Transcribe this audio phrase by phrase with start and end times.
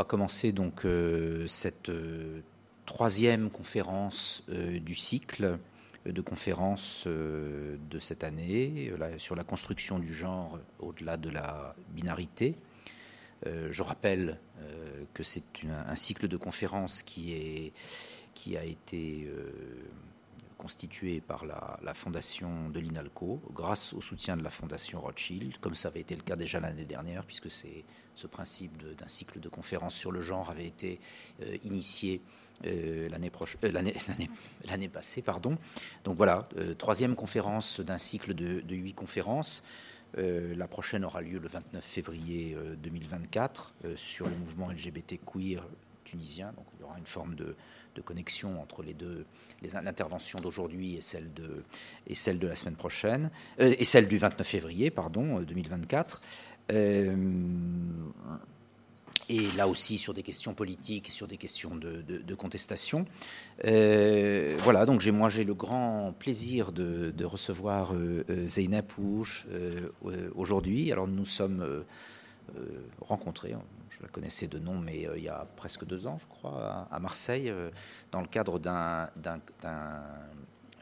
[0.00, 0.86] va commencer donc
[1.46, 1.92] cette
[2.86, 5.58] troisième conférence du cycle
[6.06, 12.56] de conférences de cette année sur la construction du genre au-delà de la binarité.
[13.44, 14.38] je rappelle
[15.12, 17.74] que c'est un cycle de conférences qui, est,
[18.32, 19.28] qui a été
[20.60, 25.88] constitué par la, fondation de l'INALCO, grâce au soutien de la fondation Rothschild, comme ça
[25.88, 27.82] avait été le cas déjà l'année dernière, puisque c'est
[28.14, 31.00] ce principe d'un cycle de conférences sur le genre avait été
[31.42, 32.20] euh, initié
[32.66, 33.72] euh, euh,
[34.68, 35.22] l'année passée.
[35.22, 35.56] Pardon.
[36.04, 36.46] Donc voilà,
[36.76, 39.62] troisième conférence d'un cycle de, huit conférences.
[40.14, 45.66] la prochaine aura lieu le 29 février 2024 sur le mouvement LGBT queer
[46.04, 46.52] tunisien.
[46.52, 47.56] Donc il y aura une forme de,
[48.00, 49.26] de connexion entre les deux,
[49.62, 51.62] l'intervention d'aujourd'hui et celle de
[52.06, 56.22] et celle de la semaine prochaine euh, et celle du 29 février, pardon, 2024.
[56.72, 57.16] Euh, euh,
[59.28, 63.04] et là aussi sur des questions politiques, sur des questions de, contestation.
[63.62, 67.94] voilà, donc j'ai, moi j'ai le grand plaisir de, recevoir
[68.46, 69.46] Zeynep Ouch
[70.34, 70.90] aujourd'hui.
[70.90, 71.84] Alors nous sommes
[73.00, 73.54] rencontrés,
[73.90, 76.88] je la connaissais de nom, mais euh, il y a presque deux ans, je crois,
[76.90, 77.70] à, Marseille, euh,
[78.12, 79.10] dans le cadre d'un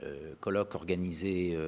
[0.03, 1.59] euh, colloque organisé,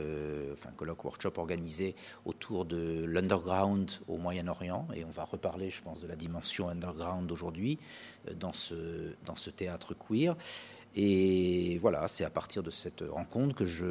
[0.53, 6.01] enfin colloque workshop organisé autour de l'underground au Moyen-Orient, et on va reparler, je pense,
[6.01, 7.79] de la dimension underground aujourd'hui
[8.37, 10.37] dans ce, dans ce théâtre queer.
[10.97, 13.87] Et voilà, c'est à partir de cette rencontre que je,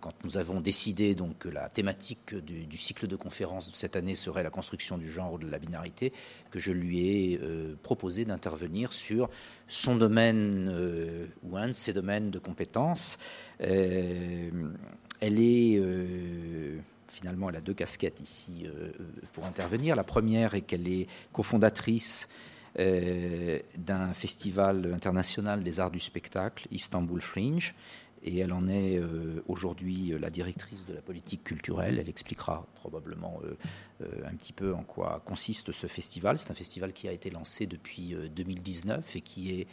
[0.00, 4.14] quand nous avons décidé donc que la thématique du, cycle de conférences de cette année
[4.14, 6.12] serait la construction du genre ou de la binarité,
[6.52, 9.30] que je lui ai euh, proposé d'intervenir sur
[9.66, 13.18] son domaine euh, ou un de ses domaines de compétences.
[13.60, 14.50] Euh,
[15.20, 15.82] elle est
[17.08, 18.64] finalement, elle a deux casquettes ici
[19.34, 19.94] pour intervenir.
[19.96, 22.30] La première est qu'elle est cofondatrice
[22.76, 27.74] d'un festival international des arts du spectacle, Istanbul Fringe,
[28.22, 31.98] et elle en est euh, aujourd'hui la directrice de la politique culturelle.
[31.98, 36.38] Elle expliquera probablement euh, un petit peu en quoi consiste ce festival.
[36.38, 39.66] C'est un festival qui a été lancé depuis 2019 et qui, est,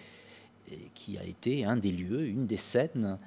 [0.94, 3.18] qui a été un des lieux, une des scènes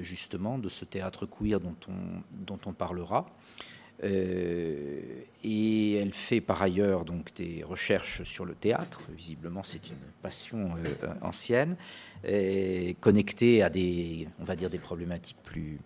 [0.00, 3.26] justement de ce théâtre queer dont on, dont on parlera.
[4.02, 5.00] Euh,
[5.44, 9.02] et elle fait par ailleurs donc des recherches sur le théâtre.
[9.14, 11.76] Visiblement, c'est une passion euh, ancienne,
[13.00, 15.78] connectée à des, on va dire, des problématiques plus,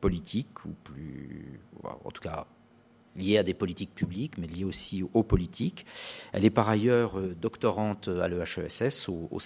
[0.00, 2.46] politiques ou plus, en tout cas
[3.16, 5.86] liées à des politiques publiques, mais liées aussi aux politiques.
[6.32, 9.38] Elle est par ailleurs euh, doctorante à l'EHESS, au, au,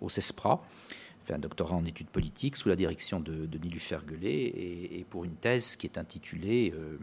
[0.00, 0.62] au CESPRA
[1.24, 5.36] fait un doctorat en études politiques sous la direction de, de Nilufer et, pour une
[5.36, 6.98] thèse qui est intitulée euh,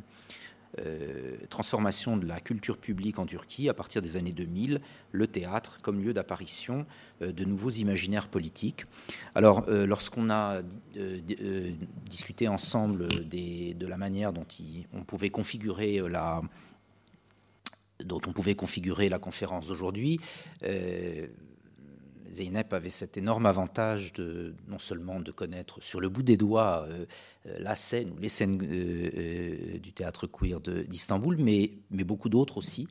[0.79, 4.79] euh, Transformation de la culture publique en Turquie à partir des années 2000,
[5.11, 6.85] le théâtre comme lieu d'apparition
[7.21, 8.85] euh, de nouveaux imaginaires politiques.
[9.35, 10.61] Alors, lorsqu'on a
[12.05, 14.45] discuté ensemble de la manière dont
[14.93, 16.41] on pouvait configurer la
[18.03, 20.19] dont on pouvait configurer la conférence d'aujourd'hui,
[22.31, 26.85] Zeynep avait cet énorme avantage de non seulement de connaître sur le bout des doigts
[26.87, 27.05] euh,
[27.47, 32.57] euh, la scène ou les scènes euh, du théâtre queer d'Istanbul, mais, mais beaucoup d'autres
[32.57, 32.87] aussi.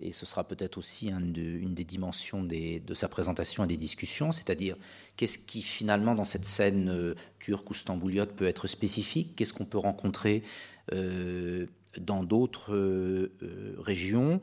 [0.00, 1.32] Et ce sera peut-être aussi une
[1.74, 4.76] des dimensions de sa présentation et des discussions, c'est-à-dire
[5.16, 9.78] qu'est-ce qui finalement dans cette scène turque ou stambouliote peut être spécifique, qu'est-ce qu'on peut
[9.78, 10.44] rencontrer
[10.92, 13.28] dans d'autres
[13.76, 14.40] régions?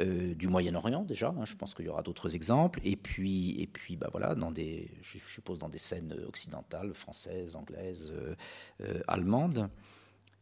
[0.00, 1.28] Euh, du Moyen-Orient déjà.
[1.28, 2.80] Hein, je pense qu'il y aura d'autres exemples.
[2.82, 7.54] Et puis, et puis, bah voilà, dans des, je suppose dans des scènes occidentales, françaises,
[7.54, 8.34] anglaises, euh,
[8.80, 9.68] euh, allemandes.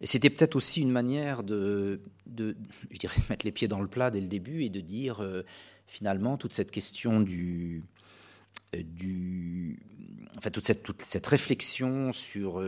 [0.01, 4.11] Et c'était peut-être aussi une manière de, je dirais, mettre les pieds dans le plat
[4.11, 5.23] dès le début et de dire
[5.87, 7.85] finalement toute cette question du,
[8.75, 9.79] du,
[10.39, 12.61] enfin toute cette, toute cette réflexion sur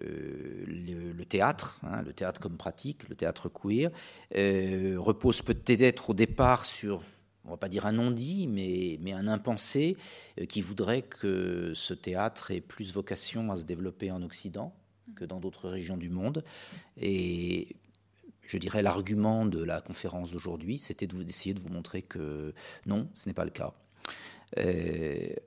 [0.00, 3.90] euh, le, théâtre, hein, le théâtre comme pratique, le théâtre queer,
[4.34, 7.02] euh, repose peut-être au départ sur,
[7.44, 9.96] on va pas dire un non-dit, mais, mais un impensé
[10.40, 14.74] euh, qui voudrait que ce théâtre ait plus vocation à se développer en Occident
[15.14, 16.42] que dans d'autres régions du monde.
[17.00, 17.76] Et
[18.40, 22.54] je dirais l'argument de la conférence d'aujourd'hui, c'était d'essayer de, vous montrer que
[22.86, 23.74] non, ce n'est pas le cas.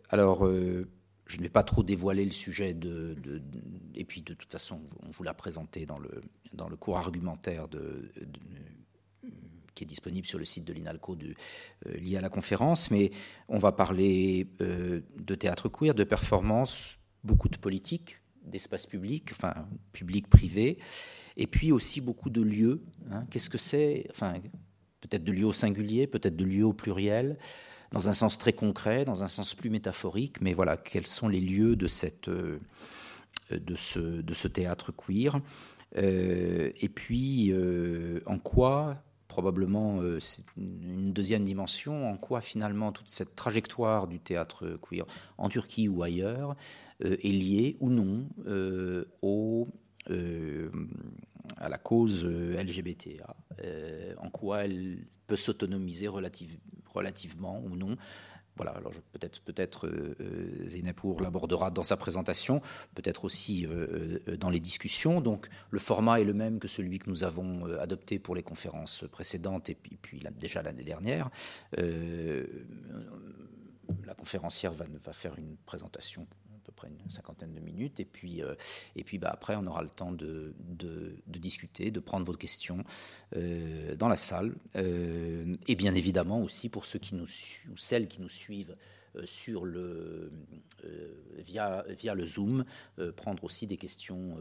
[0.09, 0.47] alors,
[1.25, 3.15] je ne vais pas trop dévoiler le sujet de,
[3.95, 6.21] et puis de toute façon on vous l'a présenté dans le
[6.53, 7.67] dans le cours argumentaire
[9.75, 13.11] qui est disponible sur le site de l'INALCO euh, lié à la conférence, mais
[13.49, 19.53] on va parler euh, de théâtre queer, de performance, beaucoup de politique, d'espace public, enfin
[19.91, 20.79] public privé,
[21.35, 22.83] et puis aussi beaucoup de lieux.
[23.11, 23.25] Hein.
[23.29, 24.07] Qu'est-ce que c'est?
[24.09, 24.35] Enfin,
[25.01, 27.37] peut-être de lieu au singulier, peut-être de lieu au pluriel,
[27.91, 31.41] dans un sens très concret, dans un sens plus métaphorique, mais voilà, quels sont les
[31.41, 32.59] lieux de, cette, de,
[33.75, 35.39] ce, de ce théâtre queer
[35.95, 37.53] Et puis,
[38.25, 44.79] en quoi probablement c'est une deuxième dimension en quoi finalement toute cette trajectoire du théâtre
[44.81, 45.05] queer
[45.37, 46.55] en Turquie ou ailleurs
[47.01, 48.29] est liée ou non
[49.21, 49.67] au
[50.09, 50.69] euh,
[51.57, 54.97] à la cause euh, LGBTA, euh, en quoi elle
[55.27, 56.57] peut s'autonomiser relative,
[56.87, 57.97] relativement ou non.
[58.57, 60.15] Voilà, alors peut-être peut-être euh,
[61.19, 62.61] l'abordera dans sa présentation,
[62.93, 63.67] peut-être aussi
[64.39, 65.19] dans les discussions.
[65.19, 69.03] Donc le format est le même que celui que nous avons adopté pour les conférences
[69.11, 71.29] précédentes et puis, déjà l'année dernière.
[74.05, 76.25] la conférencière va, faire une présentation
[76.65, 77.99] peu près une cinquantaine de minutes.
[77.99, 78.55] Et puis, euh,
[78.95, 82.83] et puis bah, après, on aura le temps de, de, discuter, de prendre vos questions
[83.35, 84.55] euh, dans la salle.
[84.75, 87.27] Euh, et bien évidemment aussi pour ceux qui nous
[87.71, 88.75] ou celles qui nous suivent
[89.23, 90.29] sur le,
[91.37, 92.65] via, via le Zoom,
[93.15, 94.37] prendre aussi des questions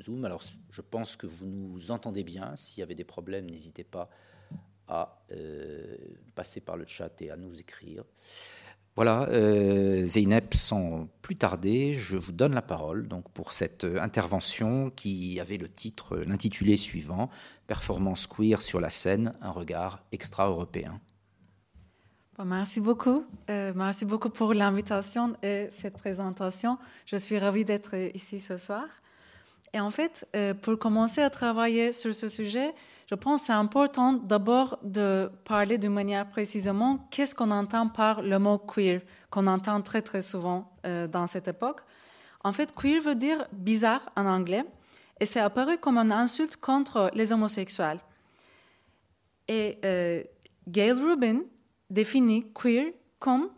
[0.00, 0.24] Zoom.
[0.24, 2.56] Alors, je pense que vous nous entendez bien.
[2.56, 4.08] S'il y avait des problèmes, n'hésitez pas
[4.86, 5.22] à
[6.34, 8.04] passer par le chat et à nous écrire.
[8.98, 14.02] Voilà, euh, Zeynep, sans plus tarder, je vous donne la parole donc pour cette euh,
[14.02, 17.30] intervention qui avait le titre, l'intitulé suivant
[17.68, 21.00] Performance queer sur la scène, un regard extra-européen.
[22.44, 23.24] merci beaucoup.
[23.50, 26.76] Euh, merci beaucoup pour l'invitation et cette présentation.
[27.06, 28.86] Je suis ravie d'être ici ce soir.
[29.74, 30.26] Et en fait,
[30.62, 32.74] pour commencer à travailler sur ce sujet,
[33.08, 38.20] je pense que c'est important d'abord de parler d'une manière précisément qu'est-ce qu'on entend par
[38.20, 39.00] le mot queer,
[39.30, 41.80] qu'on entend très très souvent euh, dans cette époque.
[42.44, 44.64] En fait, queer veut dire bizarre en anglais
[45.20, 48.00] et c'est apparu comme une insulte contre les homosexuels.
[49.48, 50.22] Et euh,
[50.68, 51.40] Gail Rubin
[51.88, 53.48] définit queer comme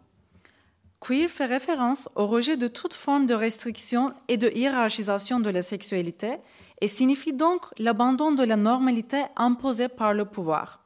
[1.00, 5.62] queer fait référence au rejet de toute forme de restriction et de hiérarchisation de la
[5.62, 6.36] sexualité
[6.80, 10.80] et signifie donc l'abandon de la normalité imposée par le pouvoir.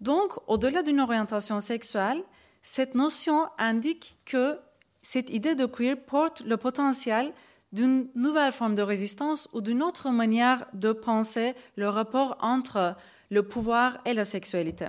[0.00, 2.22] Donc, au-delà d'une orientation sexuelle,
[2.62, 4.58] cette notion indique que
[5.00, 7.32] cette idée de queer porte le potentiel
[7.72, 12.96] d'une nouvelle forme de résistance ou d'une autre manière de penser le rapport entre
[13.30, 14.88] le pouvoir et la sexualité.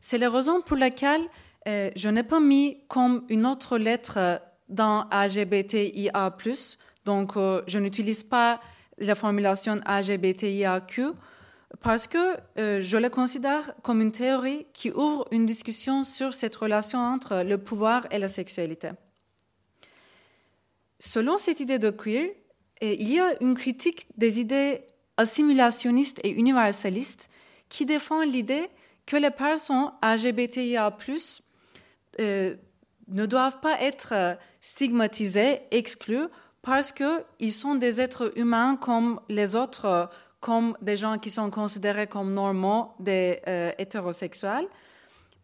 [0.00, 1.26] C'est la raison pour laquelle
[1.68, 6.36] euh, je n'ai pas mis comme une autre lettre dans LGBTIA+,
[7.06, 8.60] donc, euh, je n'utilise pas
[8.98, 11.12] la formulation LGBTIAQ
[11.80, 16.56] parce que euh, je la considère comme une théorie qui ouvre une discussion sur cette
[16.56, 18.90] relation entre le pouvoir et la sexualité.
[20.98, 22.30] Selon cette idée de queer,
[22.82, 24.80] euh, il y a une critique des idées
[25.16, 27.30] assimilationnistes et universalistes
[27.68, 28.68] qui défend l'idée
[29.06, 30.96] que les personnes LGBTIA+,
[32.18, 36.28] ne doivent pas être stigmatisées, exclues
[36.66, 40.10] parce qu'ils sont des êtres humains comme les autres,
[40.40, 44.66] comme des gens qui sont considérés comme normaux, des euh, hétérosexuels.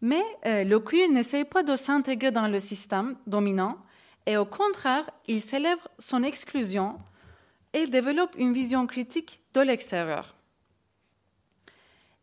[0.01, 3.77] Mais euh, le queer n'essaie pas de s'intégrer dans le système dominant
[4.25, 6.99] et au contraire, il célèbre son exclusion
[7.71, 10.35] et développe une vision critique de l'extérieur.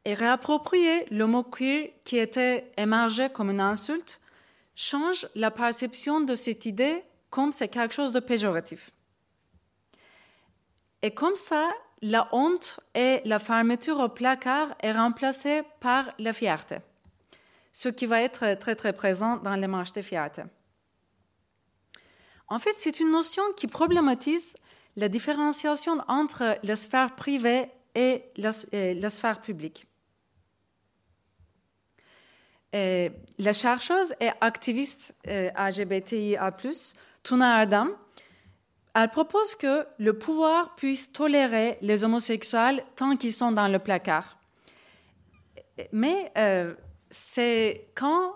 [0.04, 4.20] Et réapproprier le mot queer qui était émergé comme une insulte
[4.76, 8.90] change la perception de cette idée comme c'est quelque chose de péjoratif.
[11.02, 11.70] Et comme ça,
[12.02, 16.78] la honte et la fermeture au placard est remplacée par la fierté,
[17.72, 20.42] ce qui va être très très présent dans les marches de fierté.
[22.48, 24.54] En fait, c'est une notion qui problématise
[24.96, 28.52] la différenciation entre la sphère privée et la,
[29.10, 29.86] sphère publique.
[32.72, 36.52] la chercheuse et activiste euh, LGBTIA+,
[37.22, 37.90] Tuna Ardam,
[38.94, 44.38] elle propose que le pouvoir puisse tolérer les homosexuels tant qu'ils sont dans le placard.
[45.92, 46.74] Mais euh,
[47.10, 48.34] c'est quand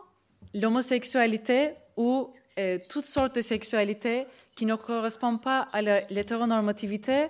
[0.54, 4.26] l'homosexualité ou euh, toutes sortes de sexualité
[4.56, 7.28] qui ne correspondent pas à l'hétéronormativité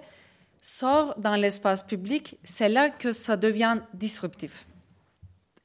[0.60, 4.66] sort dans l'espace public, c'est là que ça devient disruptif.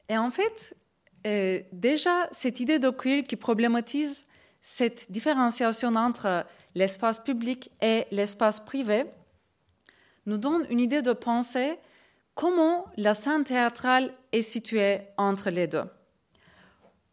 [0.07, 0.75] Et en fait,
[1.27, 4.25] euh, déjà, cette idée de queer qui problématise
[4.61, 9.05] cette différenciation entre l'espace public et l'espace privé
[10.25, 11.77] nous donne une idée de penser
[12.35, 15.85] comment la scène théâtrale est située entre les deux.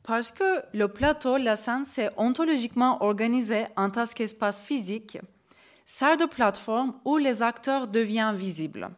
[0.02, 5.18] Parce que le plateau, la scène, c'est ontologiquement organisé en tant qu'espace physique,
[5.84, 8.90] sert de plateforme où les acteurs deviennent visibles.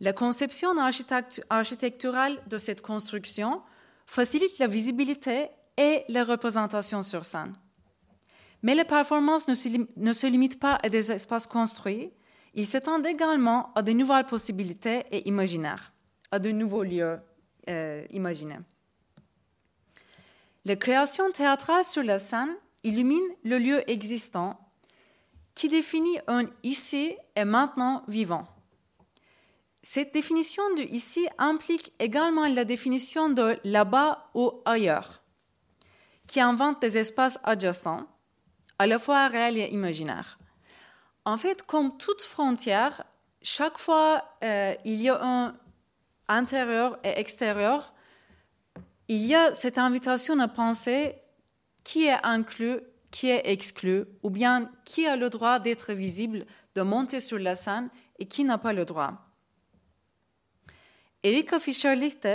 [0.00, 0.74] La conception
[1.50, 3.62] architecturale de cette construction
[4.06, 5.48] facilite la visibilité
[5.78, 7.54] et la représentation sur scène.
[8.62, 12.10] Mais les performances ne se, limitent pas à des espaces construits,
[12.54, 15.92] ils s'étendent également à de nouvelles possibilités et imaginaires,
[16.32, 17.18] à de nouveaux lieux
[17.70, 18.58] euh, imaginés.
[20.64, 24.58] La création théâtrale sur la scène illumine le lieu existant
[25.54, 28.46] qui définit un ici et maintenant vivant.
[29.82, 35.17] Cette définition du ici implique également la définition de là-bas ou ailleurs,
[36.28, 38.06] qui invente des espaces adjacents,
[38.78, 40.38] à la fois réels et imaginaires.
[41.24, 43.02] En fait, comme toute frontière,
[43.42, 45.56] chaque fois euh, il y a un
[46.28, 47.92] intérieur et extérieur,
[49.08, 51.16] il y a cette invitation à penser
[51.82, 52.80] qui est inclus,
[53.10, 56.44] qui est exclu, ou bien qui a le droit d'être visible,
[56.74, 59.14] de monter sur la scène et qui n'a pas le droit.
[61.22, 62.28] Erika Fischer-Lichte,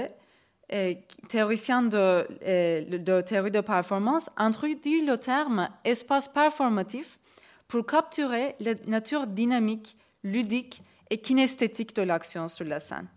[1.30, 7.20] théoricien de, euh, de, théorie de performance, introduit le terme espace performatif
[7.68, 13.08] pour capturer la nature dynamique, ludique et kinesthétique de l'action sur la scène.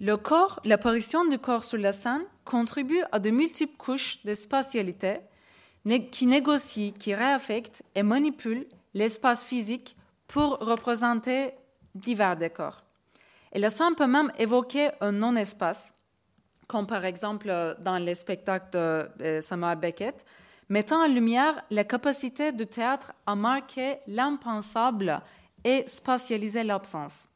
[0.00, 5.20] Le corps, l'apparition du corps sur la scène contribue à de multiples couches de spatialité
[6.10, 11.52] qui négocient, qui réaffectent et manipulent l'espace physique pour représenter
[11.94, 12.81] divers décors.
[13.52, 15.92] Et la scène peut même évoquer un non-espace,
[16.66, 18.70] comme par exemple dans les spectacles
[19.18, 20.24] de Samuel Beckett,
[20.68, 25.20] mettant en lumière la capacité du théâtre à marquer l'impensable
[25.64, 27.28] et spatialiser l'absence.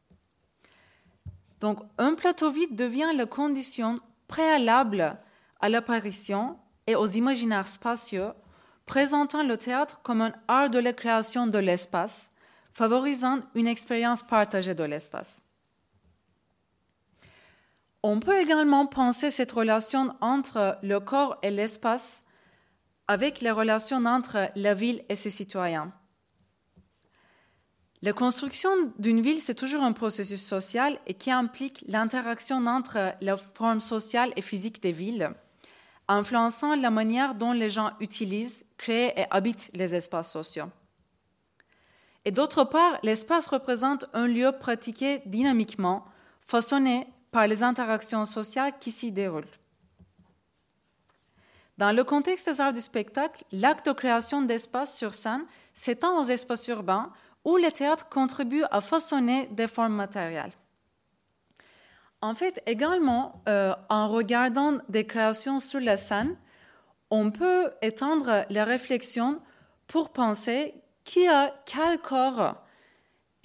[1.60, 5.18] Donc, un plateau vide devient la condition préalable
[5.60, 8.32] à l'apparition et aux imaginaires spatiaux,
[8.86, 12.30] présentant le théâtre comme un art de la création de l'espace,
[12.72, 15.42] favorisant une expérience partagée de l'espace.
[18.08, 22.22] On peut également penser cette relation entre le corps et l'espace
[23.08, 25.92] avec les relations entre la ville et ses citoyens.
[28.02, 28.70] La construction
[29.00, 34.32] d'une ville, c'est toujours un processus social et qui implique l'interaction entre la forme sociale
[34.36, 35.30] et physique des villes,
[36.06, 40.70] influençant la manière dont les gens utilisent, créent et habitent les espaces sociaux.
[42.24, 46.04] Et d'autre part, l'espace représente un lieu pratiqué dynamiquement,
[46.46, 49.44] façonné par les interactions sociales qui s'y déroulent.
[51.78, 56.24] Dans le contexte des arts du spectacle, l'acte de création d'espaces sur scène s'étend aux
[56.24, 57.12] espaces urbains
[57.44, 60.52] où le théâtre contribue à façonner des formes matérielles.
[62.22, 66.36] En fait, également, euh, en regardant des créations sur la scène,
[67.10, 69.40] on peut étendre la réflexion
[69.86, 72.56] pour penser qui a quel corps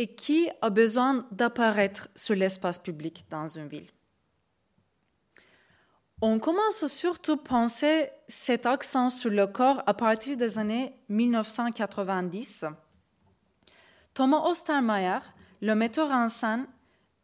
[0.02, 3.88] et qui a besoin d'apparaître sur l'espace public dans une ville.
[6.24, 12.66] On commence surtout à penser cet accent sur le corps à partir des années 1990
[14.16, 15.20] Thomas Ostermeyer,
[15.62, 16.66] le metteur en scène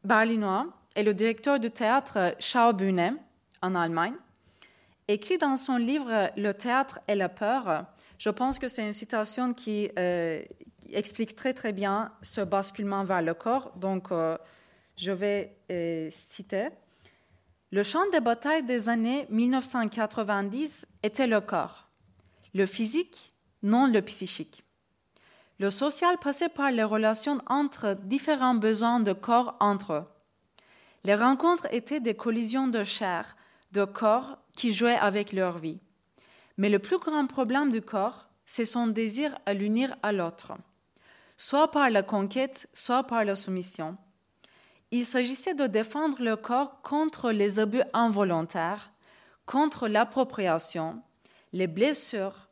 [0.04, 3.18] berlinois et le directeur du théâtre Schaubühne
[3.64, 4.18] en Allemagne,
[5.08, 7.88] écrit dans son livre Le théâtre et la peur.
[8.20, 10.44] Je pense que c'est une citation qui euh,
[10.94, 13.72] explique très très bien ce basculement vers le corps.
[13.75, 14.38] Donc, euh,
[14.98, 16.70] je vais euh, citer.
[17.72, 21.88] Le champ de bataille des années 1990 était le corps,
[22.53, 24.63] le physique, non le psychique.
[25.60, 30.06] Le social passait par les relations entre différents besoins de corps entre eux.
[31.03, 33.36] Les rencontres étaient des collisions de chair,
[33.72, 35.79] de corps qui jouaient avec leur vie.
[36.58, 40.53] Mais le plus grand problème du corps, c'est son désir à l'unir à l'autre,
[41.38, 43.98] soit par la conquête, soit par la soumission.
[44.91, 48.91] Il s'agissait de défendre le corps contre les abus involontaires,
[49.46, 51.01] contre l'appropriation,
[51.53, 52.48] les blessures,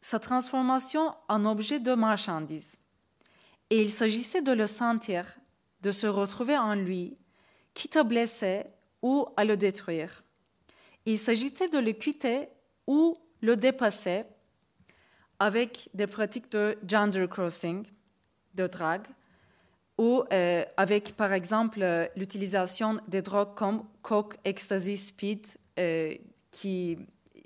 [0.00, 2.76] sa transformation en objet de marchandise.
[3.70, 5.38] Et il s'agissait de le sentir,
[5.82, 7.16] de se retrouver en lui,
[7.74, 8.64] quitte à blesser
[9.02, 10.22] ou à le détruire.
[11.04, 12.48] Il s'agissait de le quitter
[12.86, 14.24] ou le dépasser
[15.38, 17.84] avec des pratiques de gender crossing,
[18.54, 19.06] de drague,
[19.98, 25.46] ou euh, avec, par exemple, l'utilisation des drogues comme coke, ecstasy, speed,
[25.78, 26.14] euh,
[26.50, 26.98] qui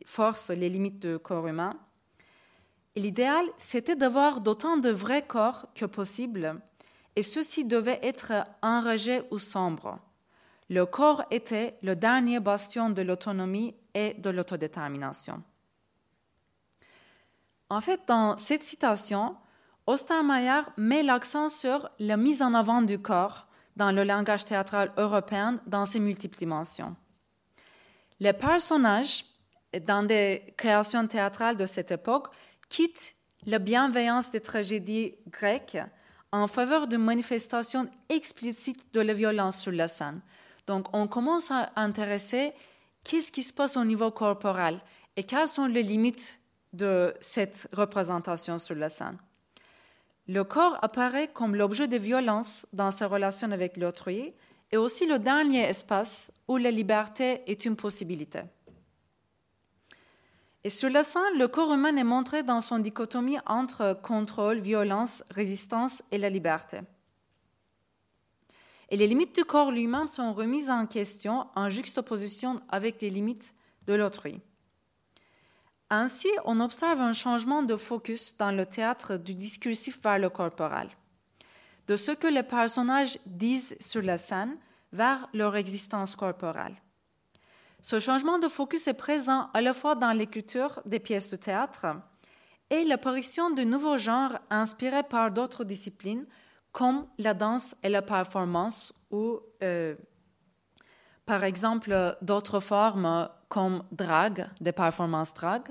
[0.05, 1.77] forcent les limites du corps humain
[2.97, 6.61] L'idéal, c'était d'avoir d'autant de vrais corps que possible,
[7.15, 8.33] et ceux-ci devaient être
[8.63, 9.99] enragés ou sombres.
[10.69, 15.43] Le corps était le dernier bastion de l'autonomie et de l'autodétermination.
[17.71, 19.37] En fait, dans cette citation,
[19.87, 23.47] Ostermeyer met l'accent sur la mise en avant du corps
[23.77, 26.97] dans le langage théâtral européen dans ses multiples dimensions.
[28.19, 29.25] Les personnages,
[29.87, 32.29] dans des créations théâtrales de cette époque,
[32.69, 33.15] quittent
[33.47, 35.79] la bienveillance des tragédies grecques
[36.33, 40.21] en faveur d'une manifestation explicite de la violence sur la scène.
[40.67, 42.53] Donc, on commence à intéresser
[43.05, 44.81] qu'est-ce qui se passe au niveau corporel
[45.17, 46.40] et quelles sont les limites
[46.73, 49.19] de cette représentation sur la scène.
[50.29, 54.33] Le corps apparaît comme l'objet de violence dans sa relation avec l'autrui
[54.71, 58.43] et aussi le dernier espace où la liberté est une possibilité.
[60.63, 65.25] Et sur la scène, le corps humain est montré dans son dichotomie entre contrôle, violence,
[65.31, 66.81] résistance et la liberté.
[68.91, 73.55] Et les limites du corps lui-même sont remises en question en juxtaposition avec les limites
[73.87, 74.41] de l'autrui.
[75.91, 80.89] Ainsi, on observe un changement de focus dans le théâtre du discursif vers le corporel,
[81.89, 84.57] de ce que les personnages disent sur la scène
[84.93, 86.77] vers leur existence corporelle.
[87.83, 91.87] Ce changement de focus est présent à la fois dans l'écriture des pièces de théâtre
[92.69, 96.27] et l'apparition de nouveaux genres inspirés par d'autres disciplines
[96.71, 99.97] comme la danse et la performance ou, euh,
[101.27, 105.63] par exemple, d'autres formes comme drag, des performances drag,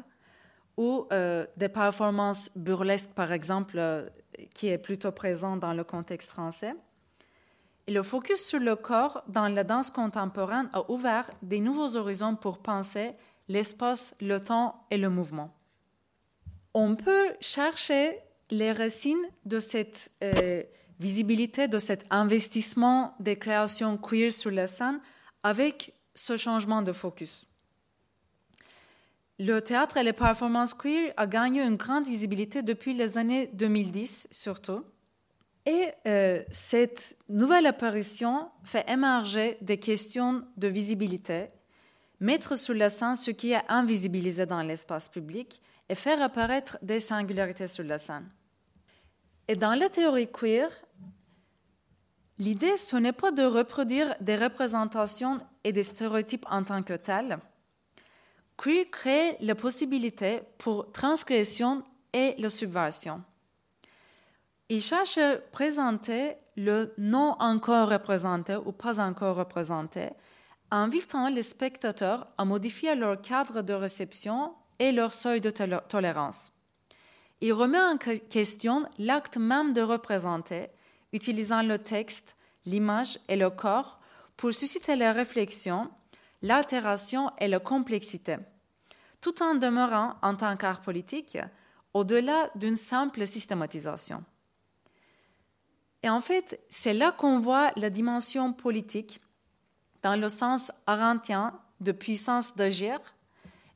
[0.79, 4.07] ou euh, des performances burlesques, par exemple, euh,
[4.53, 6.74] qui est plutôt présent dans le contexte français.
[7.89, 12.59] Le focus sur le corps dans la danse contemporaine a ouvert des nouveaux horizons pour
[12.59, 13.12] penser
[13.50, 15.53] l'espace, le temps et le mouvement.
[16.74, 18.17] On peut chercher
[18.50, 20.63] les racines de cette euh,
[20.98, 25.01] visibilité, de cet investissement des créations queer sur la scène
[25.43, 27.49] avec ce changement de focus.
[29.39, 34.27] Le théâtre et les performances queer ont gagné une grande visibilité depuis les années 2010
[34.31, 34.84] surtout.
[35.65, 41.48] Et euh, cette nouvelle apparition fait émerger des questions de visibilité,
[42.19, 46.99] mettre sur la scène ce qui est invisibilisé dans l'espace public et faire apparaître des
[46.99, 48.30] singularités sur la scène.
[49.47, 50.69] Et dans la théorie queer,
[52.39, 57.39] l'idée, ce n'est pas de reproduire des représentations et des stéréotypes en tant que tels.
[58.62, 63.24] Queer crée la possibilité pour transgression et la subversion.
[64.67, 70.10] Il cherche à présenter le non encore représenté ou pas encore représenté,
[70.72, 76.52] invitant les spectateurs à modifier leur cadre de réception et leur seuil de tolérance.
[77.39, 80.67] Il remet en question l'acte même de représenter,
[81.13, 84.00] utilisant le texte, l'image et le corps
[84.36, 85.89] pour susciter la réflexion,
[86.41, 88.38] l'altération et la complexité,
[89.21, 91.38] tout en demeurant, en tant qu'art politique,
[91.93, 94.23] au-delà d'une simple systématisation.
[96.04, 99.21] Et en fait, c'est là qu'on voit la dimension politique
[100.02, 102.99] dans le sens arantien de puissance d'agir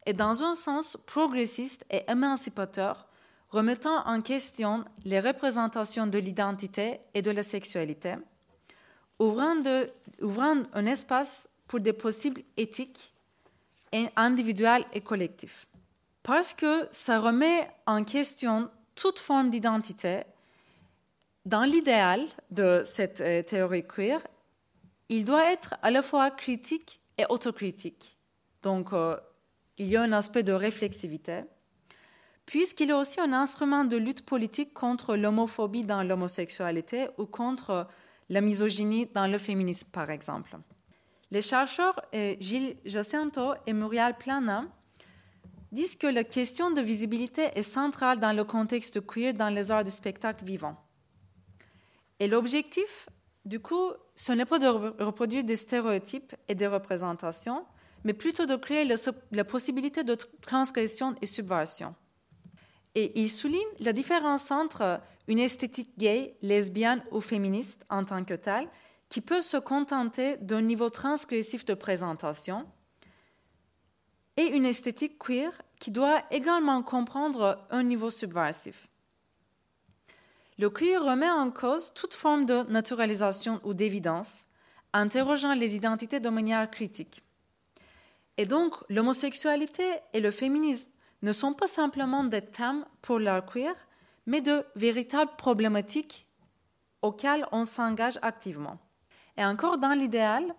[0.05, 3.07] et dans un sens progressiste et émancipateur,
[3.49, 8.15] remettant en question les représentations de l'identité et de la sexualité,
[9.19, 9.55] ouvrant,
[10.21, 13.13] ouvrant un espace pour des possibles éthiques
[14.15, 15.67] individuels et collectifs.
[16.23, 20.23] Parce que ça remet en question toute forme d'identité
[21.45, 24.25] dans l'idéal de cette euh, théorie queer,
[25.09, 28.17] il doit être à la fois critique et autocritique.
[28.61, 29.17] Donc, euh,
[29.77, 31.41] il y a un aspect de réflexivité,
[32.45, 37.87] puisqu'il est aussi un instrument de lutte politique contre l'homophobie dans l'homosexualité ou contre
[38.29, 40.57] la misogynie dans le féminisme, par exemple.
[41.33, 41.99] Les chercheurs
[42.39, 44.65] Gilles Jacinto et Muriel Plana
[45.71, 49.83] disent que la question de visibilité est centrale dans le contexte queer dans les arts
[49.83, 50.77] du spectacle vivant.
[52.19, 53.09] Et l'objectif,
[53.45, 54.67] du coup, ce n'est pas de
[55.03, 57.65] reproduire des stéréotypes et des représentations,
[58.03, 58.87] mais plutôt de créer
[59.31, 61.95] la possibilité de transgression et subversion.
[62.93, 68.35] Et il souligne la différence entre une esthétique gay, lesbienne ou féministe en tant que
[68.35, 68.69] telle,
[69.13, 72.65] qui peut se contenter d'un niveau transgressif de présentation,
[74.37, 78.87] et une esthétique queer qui doit également comprendre un niveau subversif.
[80.57, 84.45] Le queer remet en cause toute forme de naturalisation ou d'évidence,
[84.93, 87.21] interrogeant les identités de manière critique.
[88.37, 90.89] Et donc, l'homosexualité et le féminisme
[91.21, 93.75] ne sont pas simplement des thèmes pour l'art queer,
[94.25, 96.25] mais de véritables problématiques
[97.03, 98.79] auxquelles on s'engage activement.
[99.37, 100.53] Et encore dans l'idéal,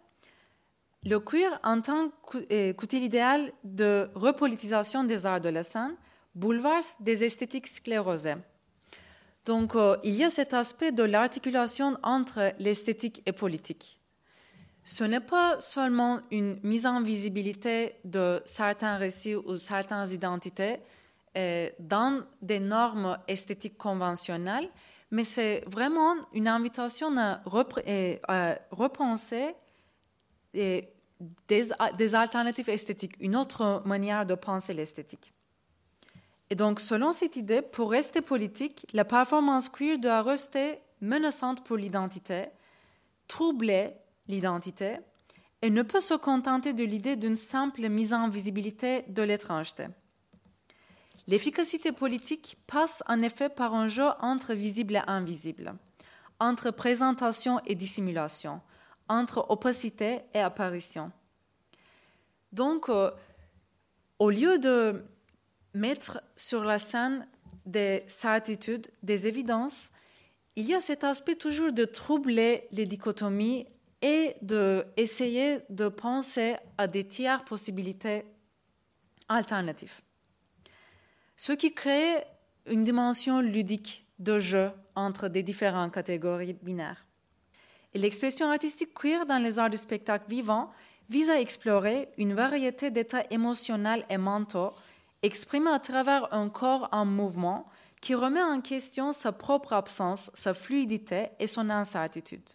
[1.04, 5.96] le queer, en tant qu'outil idéal de repolitisation des arts de la scène,
[6.34, 8.36] bouleverse des esthétiques sclérosées
[9.44, 14.00] Donc, euh, il y a cet aspect de l'articulation entre l'esthétique et politique.
[14.82, 20.78] Ce n'est pas seulement une mise en visibilité de certains récits ou certaines identités
[21.36, 24.68] euh, dans des normes esthétiques conventionnelles,
[25.14, 27.40] mais c'est vraiment une invitation à,
[28.72, 29.54] repenser
[30.52, 30.88] des,
[31.48, 35.32] des alternatives esthétiques, une autre manière de penser l'esthétique.
[36.50, 41.76] Et donc, selon cette idée, pour rester politique, la performance queer doit rester menaçante pour
[41.76, 42.46] l'identité,
[43.28, 43.92] troubler
[44.26, 44.96] l'identité,
[45.62, 49.86] et ne peut se contenter de l'idée d'une simple mise en visibilité de l'étrangeté.
[51.26, 55.74] L'efficacité politique passe en effet par un jeu entre visible et invisible,
[56.38, 58.60] entre présentation et dissimulation,
[59.08, 61.12] entre opacité et apparition.
[62.52, 63.10] Donc, euh,
[64.18, 65.02] au lieu de
[65.72, 67.26] mettre sur la scène
[67.66, 69.88] des certitudes, des évidences,
[70.56, 73.66] il y a cet aspect toujours de troubler les dichotomies
[74.02, 78.24] et d'essayer de penser à des tiers possibilités
[79.28, 80.03] alternatives.
[81.36, 82.24] Ce qui crée
[82.66, 87.04] une dimension ludique de jeu entre des différentes catégories binaires.
[87.94, 90.70] L'expression artistique queer dans les arts du spectacle vivant
[91.08, 94.72] vise à explorer une variété d'états émotionnels et mentaux
[95.22, 97.66] exprimé à travers un corps en mouvement
[98.00, 102.50] qui remet en question sa propre absence, sa fluidité et son incertitude.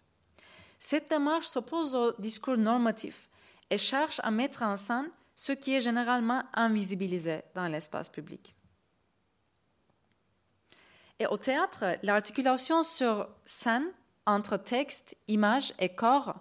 [0.78, 3.28] Cette démarche s'oppose au discours normatif
[3.68, 8.54] et cherche à mettre en scène ce qui est généralement invisibilisé dans l'espace public.
[11.20, 13.86] Et au théâtre, l'articulation sur scène
[14.24, 16.34] entre texte, image et corps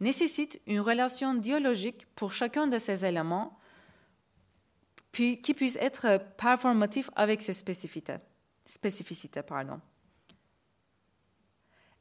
[0.00, 3.56] nécessite une relation dialogique pour chacun de ces éléments
[5.12, 8.16] qui puisse être performatif avec ses spécificités.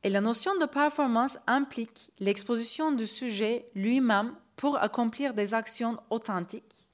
[0.02, 6.88] Et la notion de performance implique l'exposition du sujet lui-même pour accomplir des actions authentiques,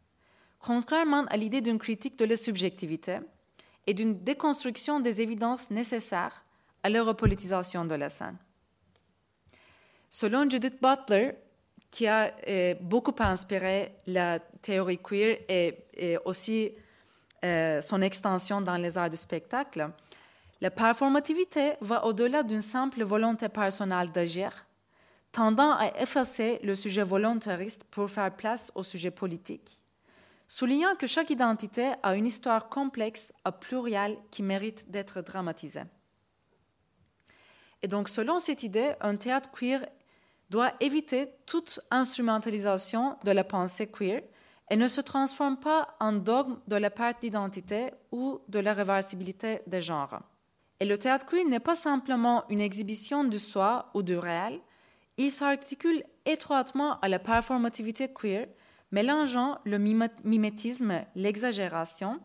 [0.60, 3.19] contrairement à l'idée d'une critique de la subjectivité
[3.89, 6.45] et d'une déconstruction des évidences nécessaires
[6.84, 8.38] à la repolitisation de la scène.
[10.12, 11.32] Selon Judith Butler,
[11.89, 16.71] qui a euh, beaucoup inspiré la théorie queer et, aussi
[17.43, 19.89] euh, son extension dans les arts du spectacle.
[20.62, 24.67] La performativité va au-delà d'une simple volonté personnelle d'agir,
[25.32, 29.78] tendant à effacer le sujet volontariste pour faire place au sujet politique,
[30.49, 35.83] soulignant que chaque identité a une histoire complexe à plurielle qui mérite d'être dramatisée.
[37.83, 39.85] Et donc, selon cette idée, un théâtre queer
[40.49, 44.23] doit éviter toute instrumentalisation de la pensée queer
[44.71, 49.62] et ne se transforme pas en dogme de la perte d'identité ou de la réversibilité
[49.67, 50.19] des genres.
[50.79, 54.59] Et le théâtre queer n'est pas simplement une exhibition du soi ou du réel,
[55.17, 58.47] il s'articule étroitement à la performativité queer,
[58.91, 62.19] mélangeant le mimétisme, l'exagération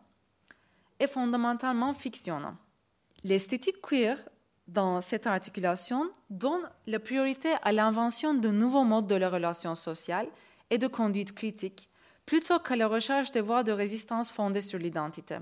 [1.01, 2.57] et fondamentalement fictionnant.
[3.23, 4.19] L'esthétique queer
[4.69, 10.29] dans cette articulation donne la priorité à l'invention de nouveaux modes de la relation sociale
[10.71, 11.91] et de conduite critique,
[12.25, 15.39] plutôt qu'à la recherche des voies de résistance fondées sur l'identité.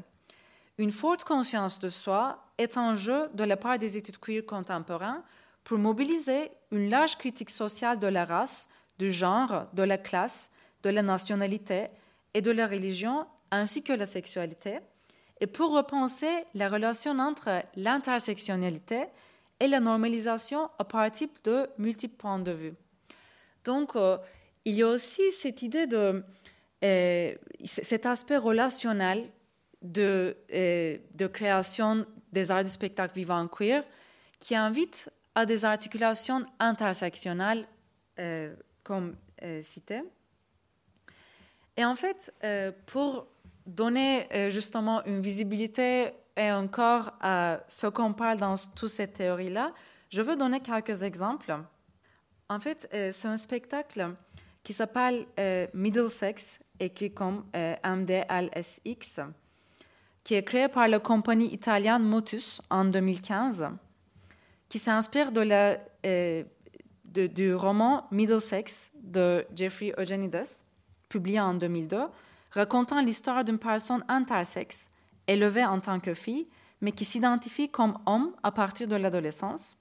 [0.79, 5.23] Une forte conscience de soi est en jeu de la part des études queer contemporains
[5.65, 10.51] pour mobiliser une large critique sociale de la race, du genre, de la classe,
[10.83, 11.88] de la nationalité
[12.35, 14.79] et de la religion, ainsi que la sexualité,
[15.40, 19.07] et pour repenser la relation entre l'intersectionnalité
[19.59, 22.75] et la normalisation à partir de multiples points de vue.
[23.64, 24.18] Donc, euh,
[24.64, 26.25] il y a aussi cette idée de
[26.85, 29.31] euh, cet aspect relationnel
[29.83, 33.85] de, euh, de création des arts du spectacle vivant queer
[34.38, 37.66] qui invite à des articulations intersectionnelles,
[38.83, 39.16] comme
[39.62, 40.03] cité.
[41.77, 42.33] Et en fait,
[42.87, 43.27] pour
[43.67, 49.15] donner euh, justement une visibilité et un corps à ce qu'on parle dans toute cette
[49.15, 49.73] théorie-là,
[50.11, 51.57] je veux donner quelques exemples.
[52.49, 54.15] En fait, euh, c'est un spectacle
[54.63, 59.21] qui s'appelle euh, Middlesex, écrit comme MDLSX,
[60.25, 63.69] qui est créé par la compagnie italienne Motus en 2015,
[64.69, 65.79] qui s'inspire de la,
[67.05, 70.47] du roman Middlesex de Jeffrey Eugenides,
[71.12, 72.05] publié en 2002,
[72.53, 74.87] racontant l'histoire d'une personne intersexe,
[75.27, 76.48] élevée en tant que fille,
[76.81, 79.77] mais qui s'identifie comme homme à partir de l'adolescence.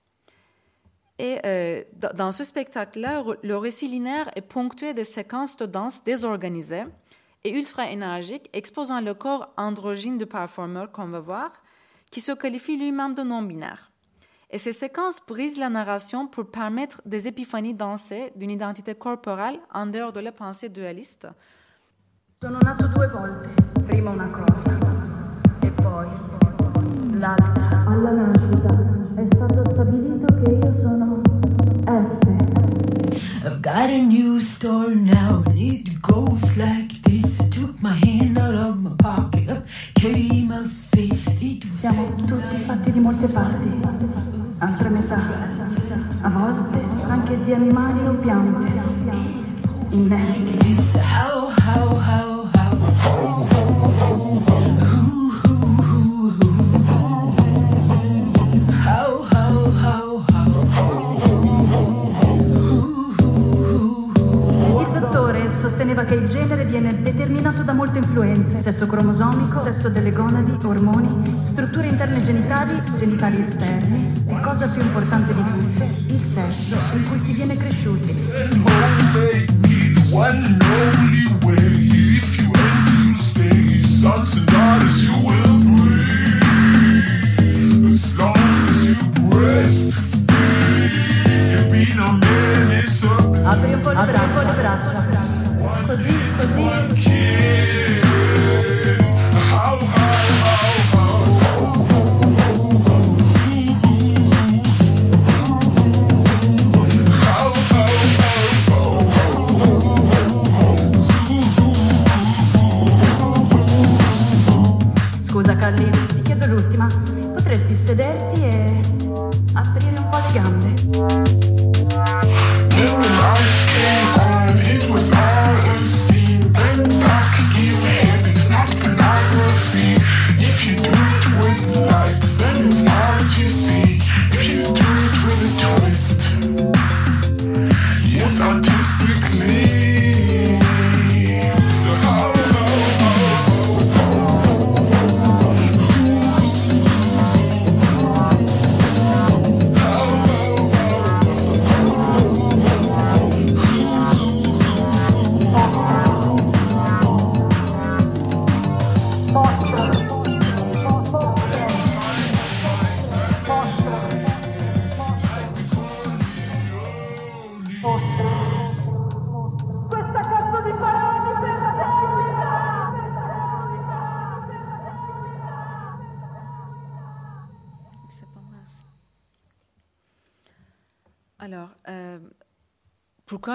[1.19, 6.85] Et euh, dans ce spectacle-là, le récit linéaire est ponctué de séquences de danse désorganisées
[7.43, 11.51] et ultra énergiques, exposant le corps androgyne du performeur qu'on va voir,
[12.11, 13.90] qui se qualifie lui-même de non-binaire.
[14.53, 19.85] Et ces séquences brisent la narration pour permettre des épiphanies dansées d'une identité corporelle en
[19.85, 21.29] dehors de la pensée dualiste.
[22.41, 23.49] Sono nato due volte,
[23.87, 24.77] prima una cosa
[25.61, 26.07] e poi
[27.17, 27.85] l'altra.
[27.87, 28.75] Alla nascita
[29.15, 31.21] è stato stabilito che io sono
[31.85, 32.19] F.
[33.45, 37.39] I've got a new store now, and it goes like this.
[37.39, 41.29] I took my hand out of my pocket, up came my face.
[41.81, 43.69] Siamo tutti fatti di molte parti,
[44.61, 45.19] altre metà,
[46.21, 48.71] a volte anche di animali o piante,
[49.89, 50.61] innesti.
[65.81, 71.23] sosteneva che il genere viene determinato da molte influenze, sesso cromosomico, sesso delle gonadi, ormoni,
[71.47, 77.17] strutture interne genitali, genitali esterni e cosa più importante di tutte, il sesso in cui
[77.17, 78.15] si viene cresciuti.
[93.43, 95.20] Apri un po' le braccia.
[95.91, 97.20] Così, così.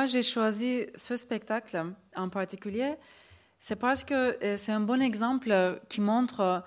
[0.07, 2.95] J'ai choisi ce spectacle en particulier
[3.59, 6.65] C'est parce que euh, c'est un bon exemple qui montre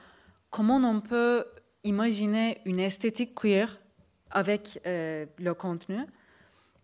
[0.49, 1.45] comment on peut
[1.83, 3.79] imaginer une esthétique queer
[4.31, 5.99] avec euh, le contenu.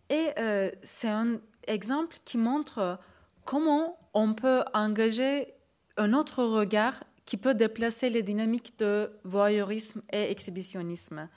[0.10, 3.00] Et euh, c'est un exemple qui montre
[3.44, 5.54] comment on peut engager
[5.98, 11.28] un autre regard qui peut déplacer les dynamiques de voyeurisme et exhibitionnisme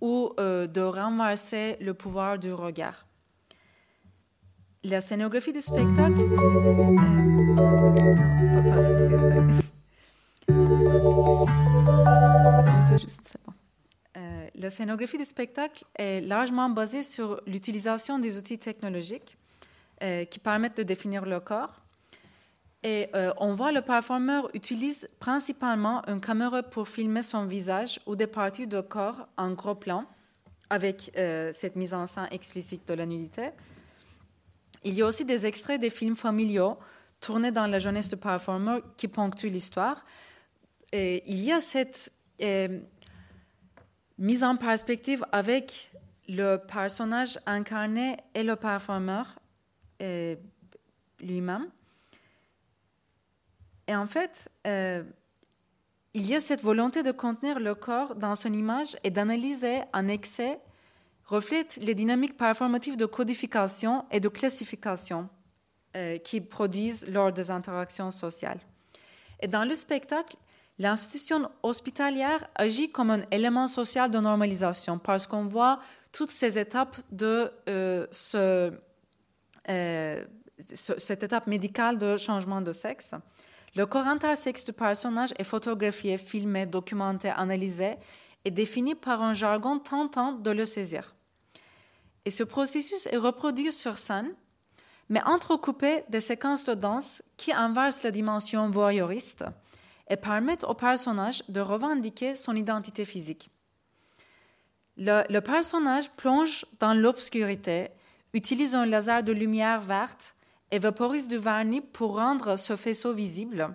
[0.00, 3.06] ou de renverser le pouvoir du regard.
[4.84, 6.20] La scénographie du spectacle...
[6.20, 8.14] euh,
[8.54, 9.38] on peut passer, c'est vrai.
[10.48, 11.46] On
[12.90, 13.54] peut juste, bon.
[14.18, 14.68] Euh, la
[15.16, 19.38] du spectacle est largement basée sur l'utilisation des outils technologiques
[20.02, 21.80] euh, qui permettent de définir le corps.
[22.82, 28.26] Et on voit le performeur utilise principalement une caméra pour filmer son visage ou des
[28.26, 30.04] parties de corps en gros plan
[30.68, 33.52] avec cette mise en scène explicite de la nudité.
[34.84, 36.78] Il y a aussi des extraits des films familiaux
[37.20, 40.04] tournés dans la jeunesse du performeur qui ponctuent l'histoire.
[40.92, 42.80] Il y a cette euh,
[44.18, 45.90] mise en perspective avec
[46.28, 49.38] le personnage incarné et le performeur
[50.02, 50.36] euh,
[51.20, 51.68] lui-même.
[53.86, 55.02] Et en fait, euh,
[56.14, 60.08] il y a cette volonté de contenir le corps dans son image et d'analyser en
[60.08, 60.60] excès
[61.26, 65.28] reflète les dynamiques performatives de codification et de classification
[65.96, 68.60] euh, qui produisent lors des interactions sociales.
[69.40, 70.36] Et dans le spectacle,
[70.78, 75.80] l'institution hospitalière agit comme un élément social de normalisation parce qu'on voit
[76.12, 80.24] toutes ces étapes de euh, euh,
[80.72, 83.10] ce- cette étape médicale de changement de sexe.
[83.76, 87.96] Le corps intersexe du personnage est photographié, filmé, documenté, analysé
[88.44, 91.14] et défini par un jargon tentant de le saisir.
[92.24, 94.34] Et ce processus est reproduit sur scène,
[95.08, 99.44] mais entrecoupé des séquences de danse qui inversent la dimension voyeuriste
[100.08, 103.50] et permettent au personnage de revendiquer son identité physique.
[104.96, 107.88] Le, personnage plonge dans l'obscurité,
[108.32, 110.34] utilise un laser de lumière verte
[110.70, 113.74] et vaporise du vernis pour rendre ce faisceau visible,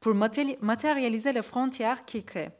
[0.00, 2.50] pour matéri- matérialiser les frontières qu'il crée.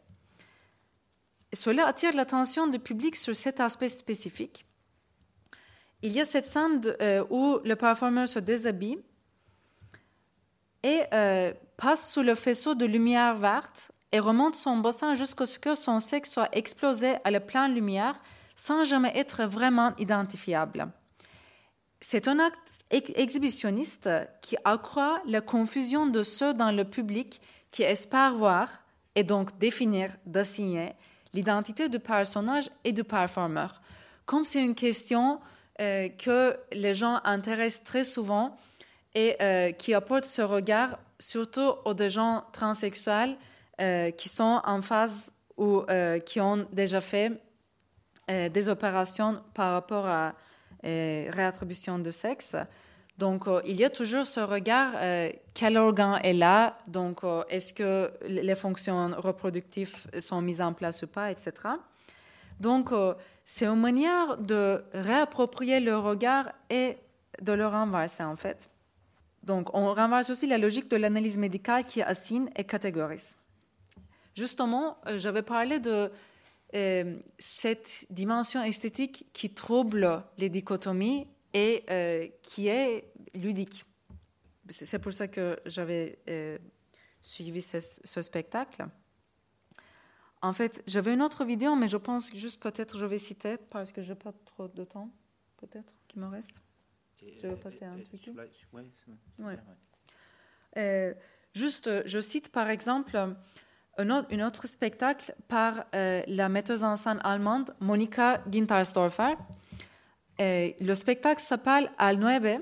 [1.52, 4.64] Cela attire l'attention du public sur cet aspect spécifique.
[6.02, 8.98] Il y a cette scène euh, où le performeur se déshabille
[10.82, 15.58] et euh, passe sous le faisceau de lumière verte et remonte son bassin jusqu'à ce
[15.58, 18.18] que son sexe soit explosé à la pleine lumière
[18.54, 20.90] sans jamais être vraiment identifiable.
[22.00, 24.08] C'est un acte ex- exhibitionniste
[24.40, 28.82] qui accroît la confusion de ceux dans le public qui espèrent voir
[29.16, 30.94] et donc définir, d'assigner
[31.32, 33.80] l'identité du personnage et du performeur.
[34.26, 35.40] Comme c'est une question
[35.80, 38.56] euh, que les gens intéressent très souvent
[39.14, 43.36] et euh, qui apporte ce regard surtout aux gens transsexuels
[43.80, 45.82] euh, qui sont en phase ou
[46.24, 47.32] qui ont déjà fait
[48.28, 50.32] des opérations par rapport à
[50.82, 52.56] réattribution de sexe.
[53.20, 57.42] Donc, euh, il y a toujours ce regard, euh, quel organe est là, donc euh,
[57.50, 61.52] est-ce que les fonctions reproductives sont mises en place ou pas, etc.
[62.60, 62.90] Donc,
[63.44, 66.96] c'est une manière de réapproprier le regard et
[67.42, 68.70] de le renverser, en fait.
[69.42, 73.36] Donc, on renverse aussi la logique de l'analyse médicale qui assigne et catégorise.
[74.34, 76.10] Justement, j'avais parlé de
[77.38, 83.84] cette dimension esthétique qui trouble les dichotomies et euh, qui est ludique.
[84.68, 86.58] C'est pour ça que j'avais euh,
[87.20, 88.86] suivi ce, ce spectacle.
[90.42, 93.56] En fait, j'avais une autre vidéo, mais je pense que juste peut-être je vais citer
[93.58, 95.10] parce que je n'ai pas trop de temps,
[95.58, 96.62] peut-être, qui me reste.
[97.20, 98.20] Je vais passer à un truc.
[98.22, 98.34] Sur-
[99.40, 99.56] ouais.
[100.78, 101.14] Euh,
[101.52, 103.16] juste, je cite par exemple
[103.98, 109.34] un autre, un autre spectacle par euh, la metteuse en scène allemande Monika Gintersdorfer.
[110.40, 112.60] Euh, le spectacle s'appelle Al Nueve.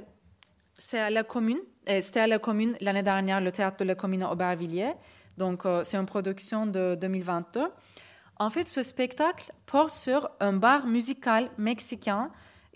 [0.76, 1.60] C'est à la commune.
[1.88, 4.94] euh, C'était à la commune l'année dernière, le théâtre de la commune à Aubervilliers.
[5.36, 7.68] Donc, euh, c'est une production de 2022.
[8.40, 12.30] En fait, ce spectacle porte sur un bar musical mexicain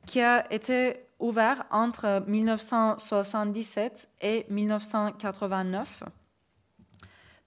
[0.07, 6.03] qui a été ouvert entre 1977 et 1989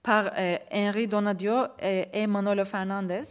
[0.02, 0.30] par
[0.72, 3.24] Henri Donadio et Manolo Fernandez.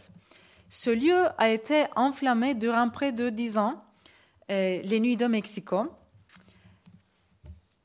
[0.69, 3.81] Ce lieu a été enflammé durant près de dix ans,
[4.51, 5.87] euh, les Nuits de Mexico.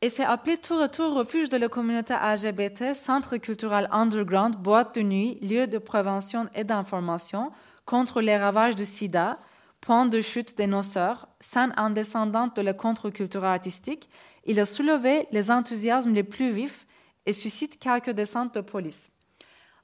[0.03, 4.94] Et c'est appelé tour à tour refuge de la communauté LGBT, centre culturel underground, boîte
[4.94, 7.53] de nuit, lieu de prévention et d'information
[7.85, 9.38] contre les ravages du sida,
[9.81, 14.09] point de chute des noceurs, scène indescendante de la contre-culture artistique.
[14.44, 16.87] Il a soulevé les enthousiasmes les plus vifs
[17.27, 19.11] et suscite quelques descentes de police.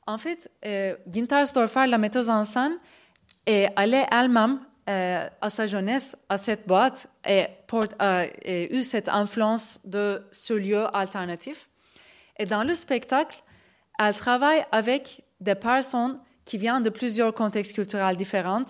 [0.07, 2.79] En fait, euh, Gintersdorfer, la metteuse en scène,
[3.47, 8.83] est allée elle-même euh, à sa jeunesse à cette boîte et, porte, a et eu
[8.83, 11.68] cette influence de ce lieu alternatif.
[12.38, 13.42] Et dans le spectacle,
[13.99, 18.64] elle travaille avec des personnes qui viennent de plusieurs contextes culturels différents,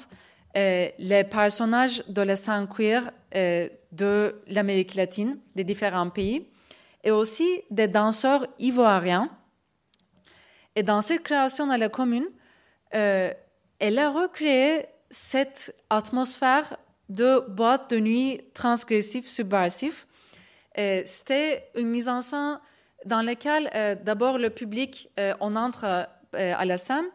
[0.56, 6.48] euh, les personnages de la scène queer euh, de l'Amérique latine, des différents pays,
[7.04, 9.30] et aussi des danseurs ivoiriens.
[10.74, 12.26] Et dans cette création à la commune,
[12.94, 13.32] euh,
[13.78, 16.76] elle a recréé cette atmosphère
[17.08, 20.06] de boîte de nuit transgressif, subversif.
[20.78, 22.58] Euh, C'était une mise en scène
[23.04, 27.06] dans laquelle euh, d'abord le public, euh, on entre à la scène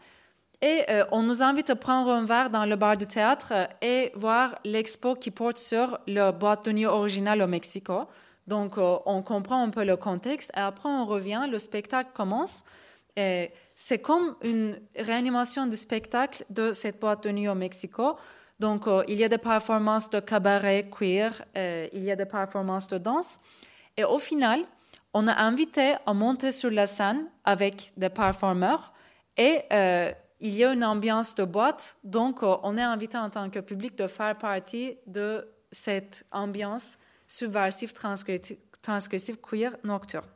[0.64, 4.58] et on nous invite à prendre un verre dans le bar du théâtre et voir
[4.64, 8.08] l'expo qui porte sur le boîte de nuit original au Mexico.
[8.48, 12.64] Donc on comprend un peu le contexte et après on revient, le spectacle commence.
[13.84, 18.16] C'est comme une réanimation du spectacle de cette boîte de nuit au Mexico.
[18.60, 22.28] Donc, euh, il y a des performances de cabaret queer, euh, il y a des
[22.28, 23.40] performances de danse.
[23.98, 24.62] Et au final,
[25.16, 28.94] on a invité à monter sur la scène avec des performeurs
[29.36, 31.96] et euh, il y a une ambiance de boîte.
[32.04, 37.94] Donc, on est invité en tant que public de faire partie de cette ambiance subversive,
[37.94, 40.28] transgressive, transgressive queer nocturne.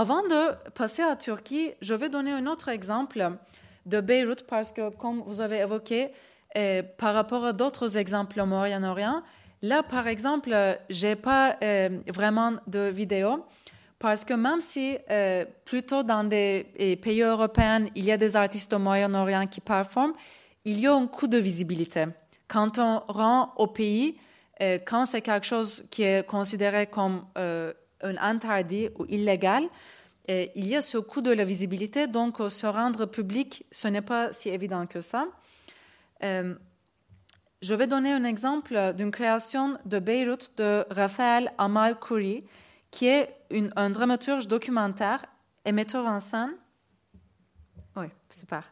[0.00, 3.32] Avant de passer à Turquie, je vais donner un autre exemple
[3.84, 6.12] de Beyrouth parce que, comme vous avez évoqué,
[6.56, 9.24] euh, par rapport à d'autres exemples au Moyen-Orient,
[9.60, 13.44] là, par exemple, euh, j'ai pas euh, vraiment de vidéo
[13.98, 14.96] parce que même si
[15.64, 20.14] plutôt dans des pays européens, il y a des artistes au Moyen-Orient qui performent,
[20.64, 22.04] il y a un coût de visibilité.
[22.46, 24.16] Quand on rend au pays,
[24.86, 27.24] quand c'est quelque chose qui est considéré comme
[28.02, 29.68] un interdit ou illégal,
[30.28, 34.02] il y a ce coût de la visibilité, donc euh, se rendre public, ce n'est
[34.02, 35.26] pas si évident que ça.
[36.22, 36.54] Euh,
[37.62, 42.44] je vais donner un exemple d'une création de Beyrouth de Raphaël Amal Khoury,
[42.90, 43.34] qui est
[43.76, 45.24] un dramaturge documentaire
[45.64, 46.52] et metteur en scène.
[47.96, 48.62] Oui, super.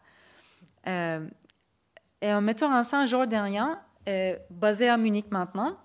[0.86, 1.26] Euh,
[2.20, 5.76] et un metteur en scène jordanien, euh, basé à Munich maintenant.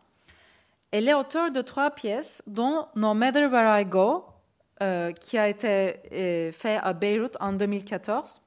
[0.92, 4.26] Elle est auteur de trois pièces, dont No Matter Where I Go,
[4.82, 8.42] euh, qui a été euh, fait à Beyrouth en 2014.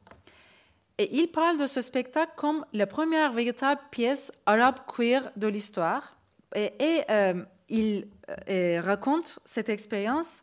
[0.99, 6.17] Et il parle de ce spectacle comme la première véritable pièce arabe queer de l'histoire.
[6.55, 8.09] Et, euh, il
[8.51, 10.43] euh, raconte cette expérience,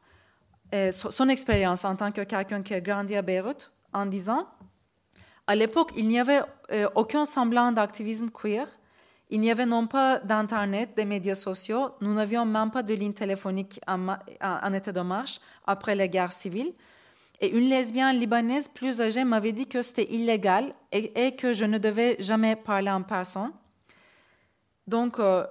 [0.91, 4.47] son expérience en tant que quelqu'un qui a grandi à Beyrouth, en disant
[5.45, 6.41] à l'époque, il n'y avait
[6.95, 8.67] aucun semblant d'activisme queer.
[9.33, 11.91] Il n'y avait non pas d'Internet, des médias sociaux.
[12.01, 16.73] Nous n'avions même pas de ligne téléphonique en, état de marche après la guerre civile.
[17.39, 21.77] Et une lesbienne libanaise plus âgée m'avait dit que c'était illégal et, que je ne
[21.77, 23.53] devais jamais parler en personne.
[24.85, 25.45] Donc, euh,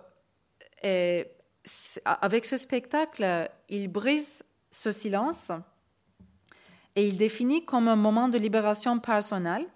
[2.05, 5.51] avec ce spectacle, il brise ce silence
[6.97, 9.67] et il définit comme un moment de libération personnelle.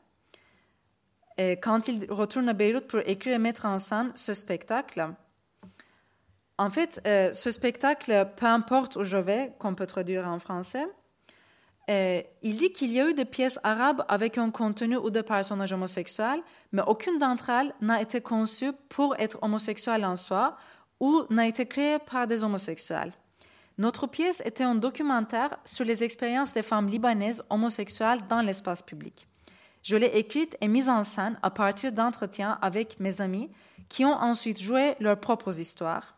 [1.36, 5.14] Quand il retourne à Beyrouth pour écrire et mettre en scène ce spectacle,
[6.56, 10.86] en fait, euh, ce spectacle, peu importe où je vais, qu'on peut traduire en français,
[11.90, 15.22] euh, il dit qu'il y a eu des pièces arabes avec un contenu ou des
[15.22, 16.40] personnages homosexuels,
[16.72, 20.56] mais aucune d'entre elles n'a été conçue pour être homosexuelle en soi
[21.00, 23.12] ou n'a été créée par des homosexuels.
[23.76, 29.26] Notre pièce était un documentaire sur les expériences des femmes libanaises homosexuelles dans l'espace public.
[29.84, 33.50] Je l'ai écrite et mise en scène à partir d'entretiens avec mes amis
[33.90, 36.16] qui ont ensuite joué leurs propres histoires.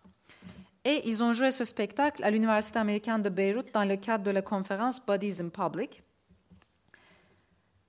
[0.85, 4.31] Et ils ont joué ce spectacle à l'Université américaine de Beyrouth dans le cadre de
[4.31, 6.01] la conférence Bodies in Public.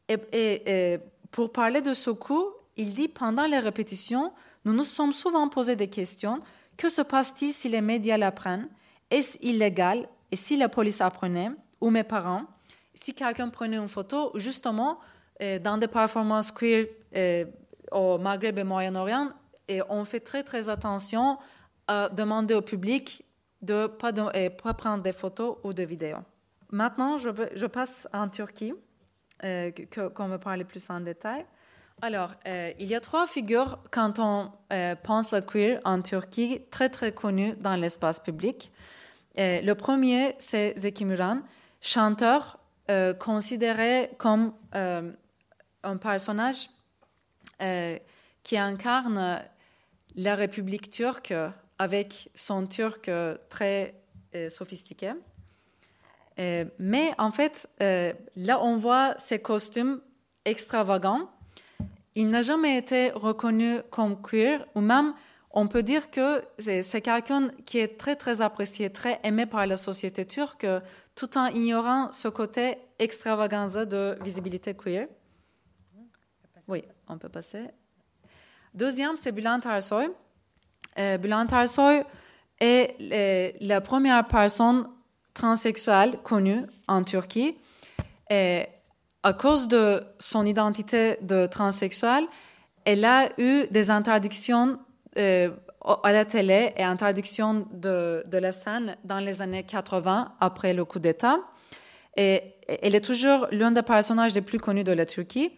[0.09, 0.99] Et,
[1.30, 4.34] pour parler de ce coup, il dit pendant les répétitions,
[4.65, 6.39] nous nous sommes souvent posé des questions.
[6.75, 8.67] Que se passe-t-il si les médias l'apprennent?
[9.11, 10.09] Est-ce illégal?
[10.32, 11.51] Et si la police apprenait?
[11.82, 12.45] Ou mes parents?
[12.95, 14.97] Si quelqu'un prenait une photo, justement,
[15.42, 17.46] euh, dans des performances queer euh,
[17.92, 19.32] au Maghreb et Moyen-Orient,
[19.68, 21.38] et on fait très très attention
[21.88, 23.24] à demander au public
[23.62, 26.18] de ne pas, pas prendre des photos ou des vidéos.
[26.72, 28.74] Maintenant, je, je passe en Turquie,
[29.44, 29.72] euh,
[30.16, 31.46] qu'on me parle plus en détail.
[32.02, 34.52] Alors, euh, il y a trois figures quand on
[35.04, 38.72] pense à queer en Turquie, très très connues dans l'espace public.
[39.36, 41.42] Le premier, c'est Zeki Müren,
[41.82, 42.60] chanteur
[43.20, 44.54] considéré comme
[45.88, 46.70] un personnage
[47.62, 47.98] euh,
[48.44, 49.42] qui incarne
[50.16, 51.34] la République turque
[51.80, 53.10] avec son turc
[53.50, 53.96] très
[54.36, 55.14] euh, sophistiqué.
[56.40, 60.02] Euh, mais en fait, là, on voit ses costumes
[60.46, 61.30] extravagants.
[62.16, 65.14] Il n'a jamais été reconnu comme queer, ou même,
[65.52, 69.78] on peut dire que c'est quelqu'un qui est très, très apprécié, très aimé par la
[69.78, 70.66] société turque,
[71.16, 75.08] tout en ignorant ce côté extravaganza de visibilité queer.
[76.68, 77.70] Oui, on peut passer.
[78.74, 80.09] Deuxième, c'est Bülent Ersoy.
[80.99, 82.03] Euh, Bülent Ersoy
[82.59, 84.88] est euh, la première personne
[85.34, 87.57] transsexuelle connue en Turquie.
[88.30, 88.65] Et
[89.24, 92.26] à cause de son identité de transsexuelle,
[92.86, 94.80] elle a eu des interdictions
[95.18, 95.49] euh,
[96.03, 100.84] à la télé et interdictions de, de la scène dans les années 80 après le
[100.84, 101.39] coup d'État.
[102.18, 105.51] Et elle est toujours l'un des personnages les plus connus de la Turquie.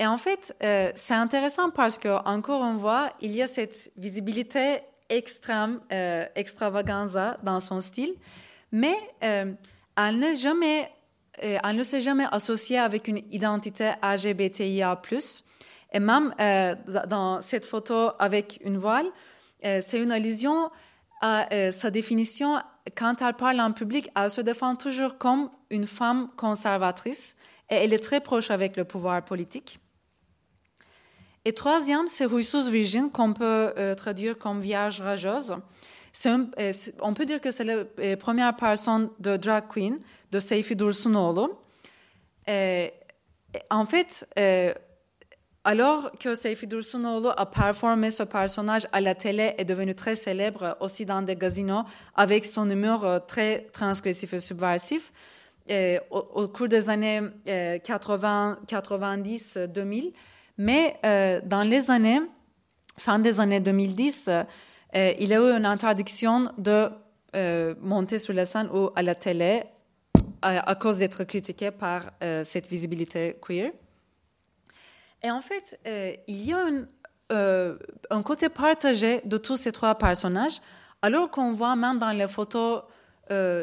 [0.00, 3.90] Et en fait, euh, c'est intéressant parce que encore une fois, il y a cette
[3.96, 8.14] visibilité extrême, euh, extravaganza dans son style,
[8.70, 9.52] mais euh,
[9.96, 10.90] elle n'est jamais,
[11.42, 15.00] euh, elle ne s'est jamais associée avec une identité LGBTIA+.
[15.92, 16.74] Et même euh,
[17.08, 19.06] dans cette photo avec une voile,
[19.64, 20.70] euh, c'est une allusion
[21.20, 22.60] à sa définition.
[22.96, 27.34] Quand elle parle en public, elle se défend toujours comme une femme conservatrice
[27.68, 29.80] et elle est très proche avec le pouvoir politique.
[31.48, 35.56] Et troisième, c'est Huysuz Virgin, qu'on peut euh, traduire comme vierge rageuse.
[36.26, 39.98] Euh, on peut dire que c'est la euh, première personne de drag queen
[40.30, 41.50] de Seyfi Dursunoğlu.
[42.50, 42.88] Euh,
[43.70, 44.26] en fait,
[45.64, 50.16] alors que Seyfi Dursunoğlu a performé ce personnage à la télé et est devenu très
[50.16, 51.84] célèbre aussi dans des casinos
[52.14, 55.12] avec son humour très transgressif et subversif,
[56.10, 60.12] au, cours des années euh, 80, 90, euh, 2000.
[60.58, 62.20] Mais euh, dans les années,
[62.98, 64.44] fin des années 2010, euh,
[65.18, 66.90] il y a eu une interdiction de
[67.36, 69.62] euh, monter sur la scène ou à la télé
[70.42, 72.12] à, cause d'être critiqués par
[72.44, 73.72] cette visibilité queer.
[75.20, 75.80] Et en fait,
[76.28, 76.64] il y a
[77.30, 80.60] un, côté partagé de tous ces trois personnages,
[81.02, 82.82] alors qu'on voit même dans les photos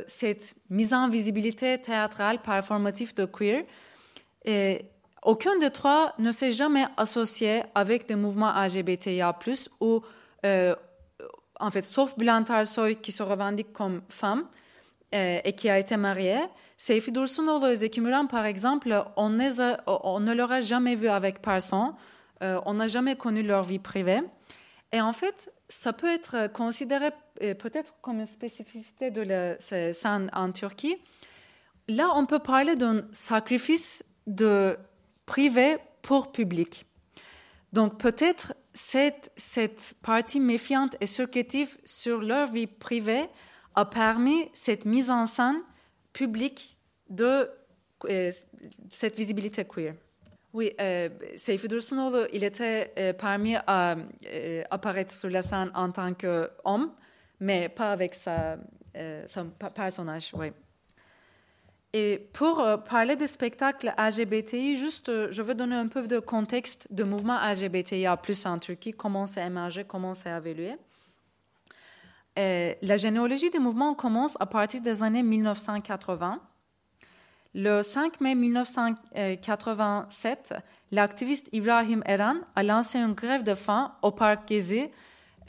[0.06, 3.64] cette mise en visibilité théâtrale, performative de queer.
[5.26, 9.38] Aucun des trois ne s'est jamais associé avec des mouvements LGBTIA+,
[9.82, 10.02] ou
[10.46, 10.76] euh,
[11.60, 14.46] en fait, sauf Bülent Soy qui se revendique comme femme
[15.14, 16.40] euh, et qui a été mariée.
[16.78, 21.08] Seyfi Dursunoğlu et Zeki Müren, par exemple, on, les a- on ne l'aurait jamais vu
[21.08, 21.94] avec personne.
[22.44, 24.22] Euh, on n'a jamais connu leur vie privée.
[24.92, 30.52] Et en fait, ça peut être considéré peut-être comme une spécificité de la scène en
[30.52, 30.98] Turquie.
[31.88, 34.78] Là, on peut parler d'un sacrifice de
[35.26, 36.86] privé pour public.
[37.74, 43.28] Donc peut-être cette, cette partie méfiante et secrétive sur leur vie privée
[43.76, 45.60] a permis cette mise en scène
[46.14, 46.78] publique
[47.10, 47.50] de
[48.10, 48.32] euh,
[48.90, 49.96] cette visibilité queer.
[50.54, 51.68] Oui, euh, Seyfi
[52.32, 53.96] il était euh, permis à
[54.26, 56.94] euh, apparaître sur la scène en tant qu'homme,
[57.42, 58.58] mais pas avec sa,
[58.96, 60.54] euh, son personnage, oui.
[61.98, 66.20] Et pour euh, parler des spectacles LGBTI, juste, euh, je veux donner un peu de
[66.20, 70.76] contexte de mouvement LGBTIA plus en Turquie, comment c'est émergé, comment c'est évolué.
[72.38, 76.42] Euh, la généalogie des mouvements commence à partir des années 1980.
[77.54, 80.54] Le 5 mai 1987,
[80.92, 84.90] l'activiste Ibrahim Eran a lancé une grève de faim au parc Gezi.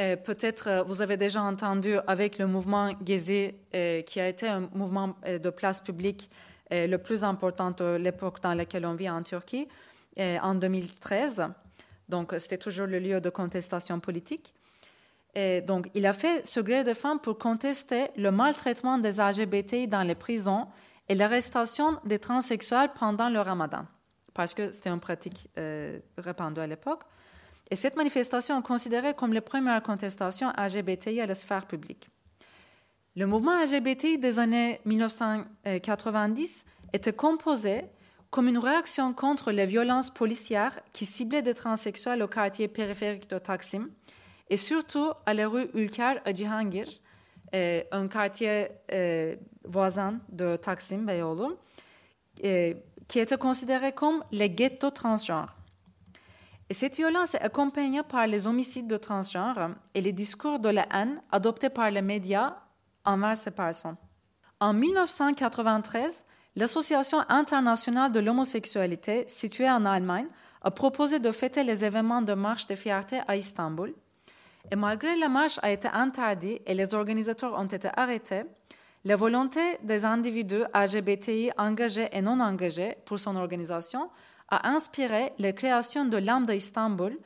[0.01, 4.47] Euh, Peut-être euh, vous avez déjà entendu avec le mouvement Gezi, euh, qui a été
[4.47, 6.31] un mouvement de place publique
[6.69, 9.69] le plus important de l'époque dans laquelle on vit en Turquie,
[10.19, 11.45] en 2013.
[12.09, 14.53] Donc, c'était toujours le lieu de contestation politique.
[15.37, 19.87] Et donc, il a fait ce grève de faim pour contester le maltraitement des LGBTI
[19.87, 20.67] dans les prisons
[21.09, 23.87] et l'arrestation des transsexuels pendant le ramadan,
[24.35, 25.49] parce que c'était une pratique
[26.19, 27.03] répandue à l'époque.
[27.71, 32.09] Et cette manifestation est considérée comme la première contestation LGBTI à la sphère publique.
[33.17, 37.83] Le mouvement LGBTI des années 1990 était composé
[38.31, 43.39] comme une réaction contre les violences policières qui ciblaient des transsexuels au quartier périphérique de
[43.39, 43.89] Taksim
[44.51, 46.87] et surtout à la rue Ülker à Cihangir,
[47.55, 51.55] euh, un quartier euh, voisin de Taksim Beyoğlu,
[52.45, 52.75] euh,
[53.09, 55.56] qui était considéré comme les ghettos transgenres.
[56.69, 60.87] Et cette violence est accompagnée par les homicides de transgenres et les discours de la
[60.93, 62.57] haine adoptés par les médias
[63.05, 63.97] envers ces personnes.
[64.59, 66.25] En 1993,
[66.57, 70.27] l'Association internationale de l'homosexualité, située en Allemagne,
[70.63, 73.95] a proposé de fêter les événements de marche de fierté à Istanbul.
[74.73, 78.43] Et malgré la marche a été interdite et les organisateurs ont été arrêtés,
[79.05, 84.11] la volonté des individus LGBTI engagés et non engagés pour son organisation
[84.49, 87.17] a inspiré la création de Lambda Istanbul,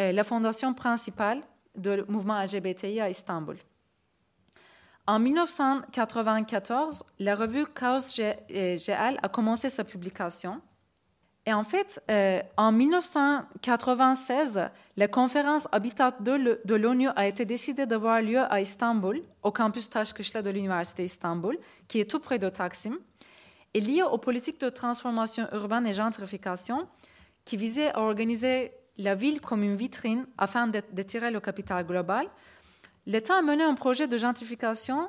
[0.00, 1.42] euh, la fondation principale
[1.76, 3.56] du mouvement LGBTI à Istanbul.
[5.06, 10.60] En 1994, la revue Chaos G- euh, GL a commencé sa publication.
[11.44, 18.22] Et en fait, euh, en 1996, la conférence Habitat de l'ONU a été décidée d'avoir
[18.22, 21.58] lieu à Istanbul, au campus Taşkışla de l'Université Istanbul,
[21.88, 22.96] qui est tout près de Taksim,
[23.74, 26.88] et liée aux politiques de transformation urbaine et gentrification,
[27.44, 32.26] qui visaient à organiser la ville comme une vitrine afin d'at- d'attirer le capital global.
[33.06, 35.08] L'État a mené un projet de gentrification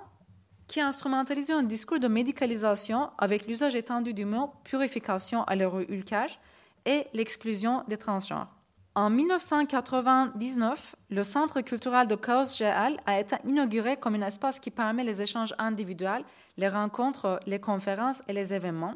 [0.68, 5.86] qui a instrumentalisé un discours de médicalisation avec l'usage étendu du mot purification à rue
[5.90, 6.40] Ulcage
[6.86, 8.48] et l'exclusion des transgenres.
[8.96, 14.70] En 1999, le Centre culturel de Chaos GL a été inauguré comme un espace qui
[14.70, 16.24] permet les échanges individuels,
[16.58, 18.96] les rencontres, les conférences et les événements.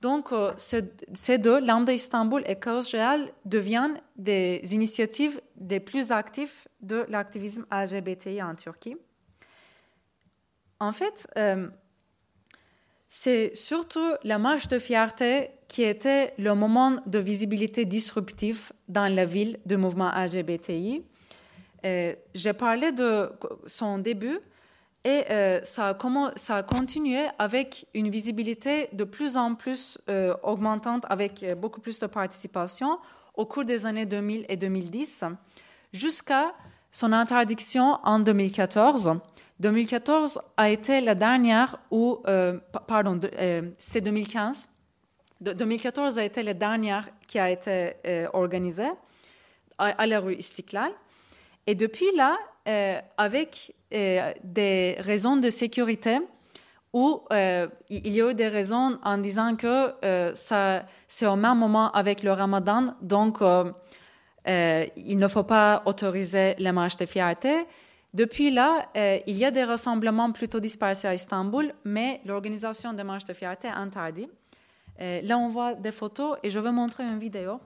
[0.00, 0.76] Donc, euh, ce-
[1.12, 7.66] ces deux, Lambda Istanbul et Chaos GL, deviennent des initiatives des plus actives de l'activisme
[7.70, 8.96] LGBTI en Turquie.
[10.80, 11.68] En fait, euh,
[13.06, 19.24] c'est surtout la marche de fierté qui était le moment de visibilité disruptive dans la
[19.24, 21.04] ville du mouvement LGBTI.
[21.84, 23.30] Euh, J'ai parlé de
[23.66, 24.40] son début
[25.04, 25.96] et euh, ça,
[26.58, 32.06] a continué avec une visibilité de plus en plus euh, augmentante, avec beaucoup plus de
[32.08, 32.98] participation
[33.36, 35.22] au cours des années 2000 et 2010,
[35.92, 36.52] jusqu'à
[36.90, 39.12] son interdiction en 2014.
[39.60, 43.20] 2014 a été la dernière où, pa- pardon,
[43.78, 44.68] c'était 2015.
[45.40, 48.90] De- 2014 a été la dernière qui a été euh, organisée
[49.78, 50.92] à, la rue Istiklal.
[51.66, 52.36] Et depuis là,
[52.68, 56.18] euh, avec euh, des raisons de sécurité,
[56.94, 59.94] euh, il y a eu des raisons en disant que
[60.34, 63.38] ça, c'est au même moment avec le ramadan, donc
[64.46, 67.64] il ne faut pas autoriser les marches de fierté.
[68.12, 68.88] Depuis là,
[69.26, 73.68] il y a des rassemblements plutôt dispersés à Istanbul, mais l'organisation des marches de fierté
[73.68, 74.30] est interdite.
[75.00, 77.60] Euh, là, on voit des photos et je vais montrer une vidéo.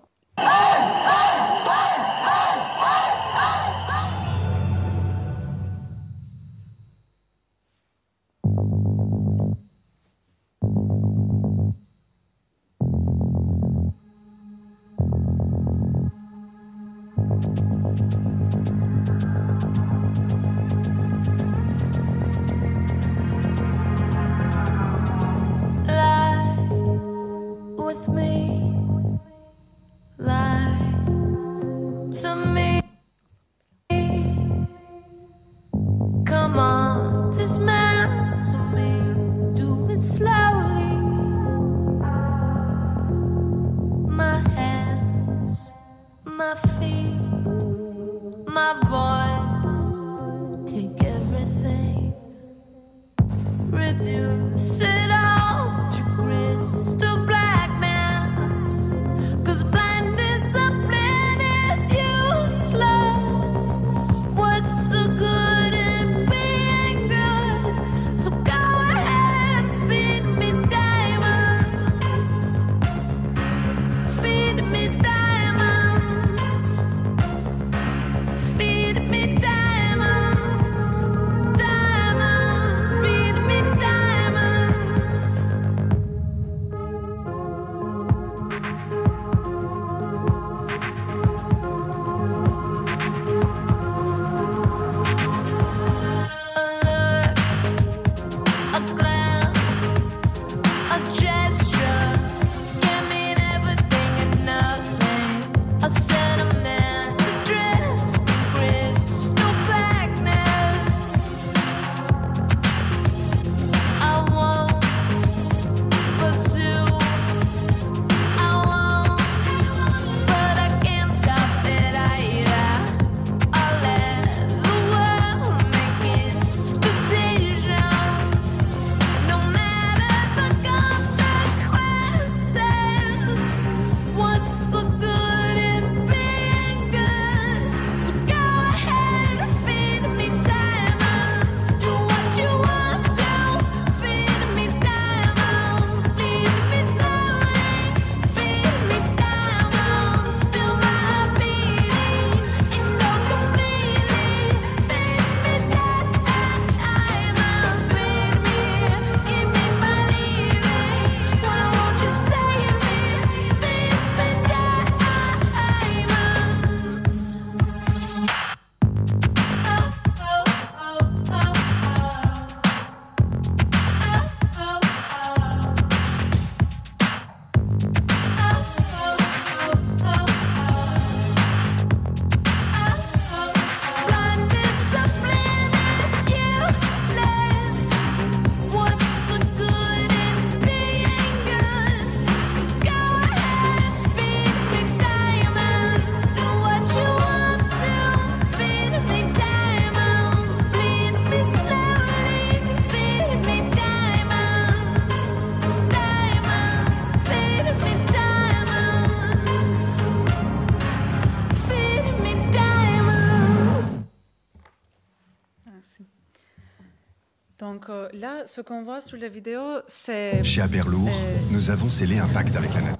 [218.44, 222.28] Là, ce qu'on voit sur la vidéo, c'est Chez Aberlour, Euh, nous avons scellé un
[222.28, 222.98] pacte avec la nature.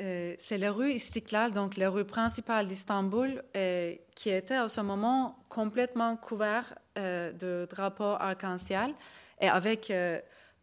[0.00, 4.80] euh, c'est la rue Istiklal, donc la rue principale d'Istanbul, euh, qui était à ce
[4.80, 8.94] moment complètement couverte euh, de drapeaux arc-en-ciel
[9.40, 9.92] et avec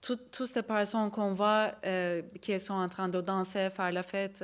[0.01, 1.72] tout- toutes ces personnes qu'on voit
[2.41, 4.43] qui sont en train de danser, faire la fête,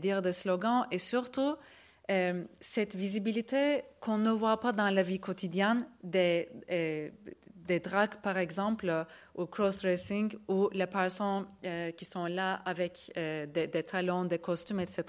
[0.00, 1.56] dire des slogans et surtout
[2.60, 6.48] cette visibilité qu'on ne voit pas dans la vie quotidienne des,
[7.66, 9.04] des drags, par exemple, euh,
[9.34, 14.80] au cross-dressing, ou les personnes euh, qui sont là avec euh, des, talons, des costumes,
[14.80, 15.04] etc.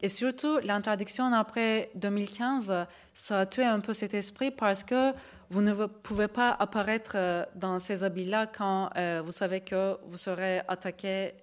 [0.00, 5.12] Et surtout, l'interdiction après 2015, ça a tué un peu cet esprit parce que
[5.48, 8.90] vous ne pouvez pas apparaître dans ces habits-là quand
[9.22, 11.34] vous savez que vous serez attaqué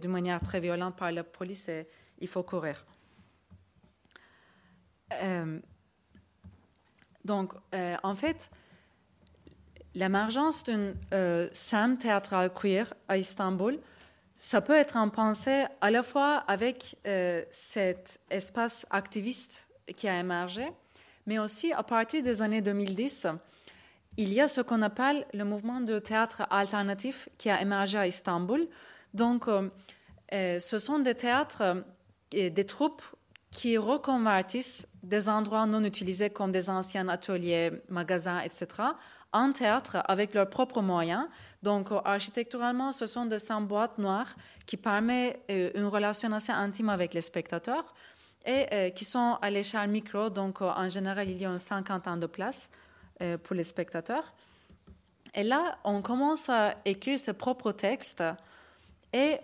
[0.00, 1.88] d'une manière très violente par la police et
[2.20, 2.84] il faut courir.
[7.24, 8.48] Donc, en fait,
[9.94, 13.78] l'émergence d'une euh, scène théâtrale queer à Istanbul,
[14.36, 20.18] ça peut être en pensée à la fois avec euh, cet espace activiste qui a
[20.18, 20.66] émergé,
[21.26, 23.28] mais aussi à partir des années 2010,
[24.16, 28.06] il y a ce qu'on appelle le mouvement de théâtre alternatif qui a émergé à
[28.06, 28.66] Istanbul.
[29.12, 31.84] Donc, euh, ce sont des théâtres
[32.30, 33.02] des troupes
[33.52, 38.66] qui reconvertissent des endroits non utilisés comme des anciens ateliers, magasins, etc.,
[39.34, 41.26] en théâtre avec leurs propres moyens.
[41.62, 46.88] Donc, architecturalement, ce sont des cinq boîtes noires qui permettent euh, une relation assez intime
[46.88, 47.94] avec les spectateurs
[48.46, 50.30] et euh, qui sont à l'échelle micro.
[50.30, 52.70] Donc, euh, en général, il y a une cinquantaine de places
[53.44, 54.34] pour les spectateurs.
[55.34, 58.24] Et là, on commence à écrire ses propres textes
[59.12, 59.38] et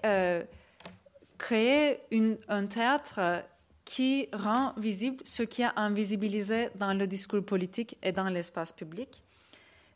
[1.38, 2.00] créer
[2.48, 3.44] un théâtre
[3.84, 9.22] qui rend visible ce qui est invisibilisé dans le discours politique et dans l'espace public.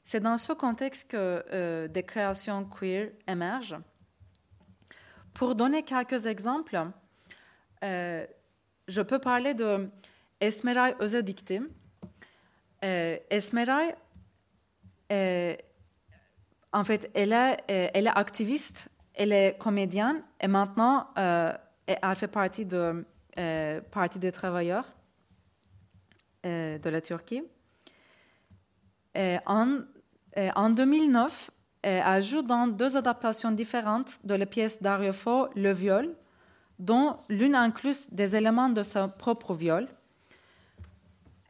[0.04, 3.80] C'est dans ce contexte que euh, des créations queer émergent.
[5.32, 6.78] Pour donner quelques exemples,
[7.82, 8.26] euh,
[8.86, 9.88] je peux parler de
[10.40, 11.60] Esmeray Özedikti.
[12.84, 13.94] Euh, Esmeray,
[16.72, 22.28] en fait, elle est, euh, elle est activiste, elle est comédienne et maintenant, elle fait
[22.28, 23.06] partie de
[23.38, 24.86] euh, Parti des travailleurs
[26.44, 27.42] de la Turquie.
[29.16, 29.38] Euh,
[30.36, 31.50] en 2009,
[31.86, 36.14] euh, elle joue dans deux adaptations différentes de la pièce Dario Fo, Le viol,
[36.78, 39.86] dont l'une inclut des éléments de son propre viol.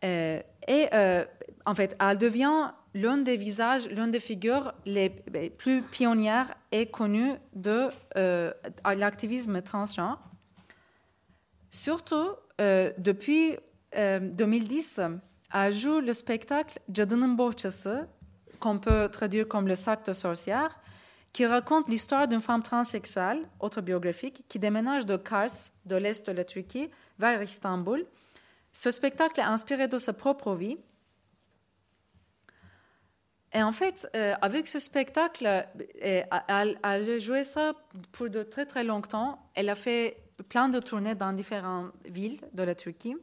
[0.02, 1.24] Euh, et euh,
[1.66, 7.34] en fait, elle devient l'un des visages, l'une des figures les plus pionnières et connues
[7.54, 8.52] de euh,
[8.84, 10.20] l'activisme transgenre.
[11.70, 12.30] Surtout,
[12.60, 13.56] euh, depuis
[13.96, 15.00] euh, 2010,
[15.52, 18.06] elle joue le spectacle Cadının Bohçası,
[18.64, 20.80] qu'on peut traduire comme le sac de sorcière,
[21.34, 25.50] qui raconte l'histoire d'une femme transsexuelle autobiographique qui déménage de Kars,
[25.84, 26.88] de l'est de la Turquie,
[27.18, 28.06] vers Istanbul.
[28.72, 30.78] Ce spectacle est inspiré de sa propre vie.
[33.52, 35.62] Et en fait, euh, avec ce spectacle, euh,
[36.00, 37.74] elle, elle a joué ça
[38.12, 39.38] pour de très très longtemps.
[39.54, 40.16] Elle a fait
[40.48, 43.16] plein de tournées dans différentes villes de la Turquie.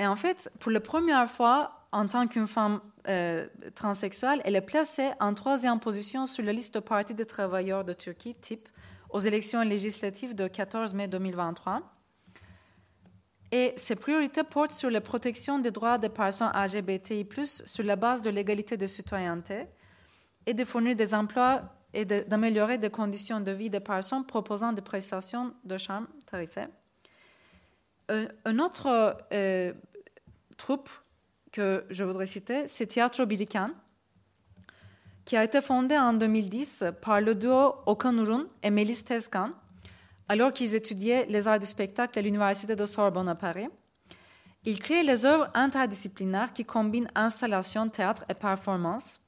[0.00, 4.60] Et en fait, pour la première fois, en tant qu'une femme euh, transsexuelle, elle est
[4.60, 8.68] placée en troisième position sur la liste de parti des travailleurs de Turquie, type,
[9.10, 11.82] aux élections législatives de 14 mai 2023.
[13.52, 18.22] Et ses priorités portent sur la protection des droits des personnes LGBTI+, sur la base
[18.22, 19.66] de l'égalité de citoyenneté,
[20.46, 21.62] et de fournir des emplois
[21.92, 26.68] et d'améliorer des conditions de vie des personnes proposant des prestations de charme tarifées.
[28.08, 29.72] Un, un autre euh,
[30.56, 30.88] troupe
[31.52, 33.70] que je voudrais citer, c'est Teatro Bilikan,
[35.24, 39.50] qui a été fondé en 2010 par le duo Okan Urun et Melis Tezkan,
[40.28, 43.68] alors qu'ils étudiaient les arts du spectacle à l'Université de Sorbonne à Paris.
[44.64, 49.20] Ils créent les œuvres interdisciplinaires qui combinent installation, théâtre et performance.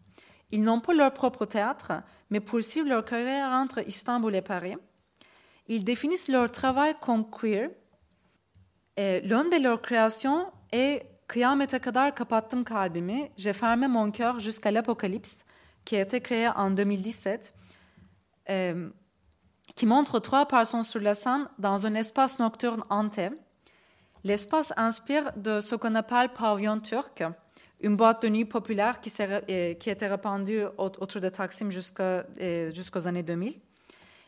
[0.51, 1.93] Ils n'ont pas leur propre théâtre,
[2.31, 4.77] mais poursuivent leur carrière entre Istanbul et Paris.
[5.69, 7.71] Ils définissent leur travail comme queer.
[8.99, 15.45] L'une de leurs créations est Kıyamete kadar kapattım kalbimi, j'ai fermé mon cœur jusqu'à l'apocalypse,
[15.87, 17.55] qui a été créé en 2017,
[18.51, 18.91] euh,
[19.75, 23.31] qui montre trois personnes sur la scène dans un espace nocturne hanté.
[24.25, 27.25] L'espace inspire de ce qu'on appelle pavillon turc,
[27.81, 31.71] une boîte de nuit populaire qui, euh, qui était répandue au- autour de Taksim
[32.01, 33.59] euh, jusqu'aux années 2000.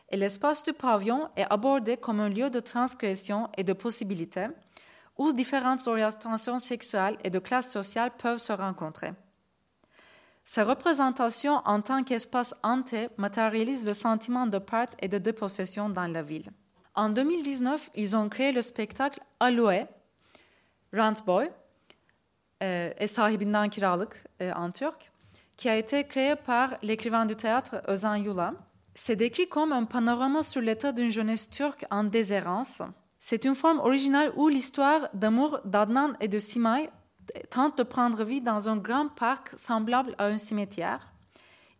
[0.09, 4.47] Et l'espace du pavillon est abordé comme un lieu de transgression et de possibilités
[5.17, 9.13] où différentes orientations sexuelles et de classe sociale peuvent se rencontrer.
[10.43, 16.07] Ces représentations en tant qu'espace hanté matérialisent le sentiment de perte et de dépossession dans
[16.07, 16.51] la ville.
[16.93, 19.87] En 2019, ils ont créé le spectacle Aloe,
[20.93, 21.49] Rent Boy,
[22.63, 25.11] euh, et kiralık euh, en turc,
[25.57, 28.53] qui a été créé par l'écrivain du théâtre Özan Yula.
[28.93, 32.81] C'est décrit comme un panorama sur l'état d'une jeunesse turque en déshérence.
[33.27, 36.91] C'est une forme originale où l'histoire d'amour d'Adnan et de Simay
[37.49, 41.11] tente de prendre vie dans un grand parc semblable à un cimetière.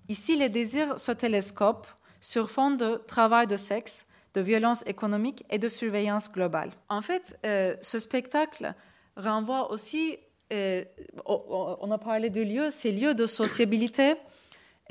[0.10, 1.86] Ici, les désirs se télescopent
[2.20, 6.72] sur fond de travail de sexe, de violence économique et de surveillance globale.
[6.90, 8.74] En fait, euh, ce spectacle
[9.16, 10.18] renvoie aussi,
[10.52, 10.84] euh,
[11.28, 14.16] on on a parlé de lieux, ces lieux de sociabilité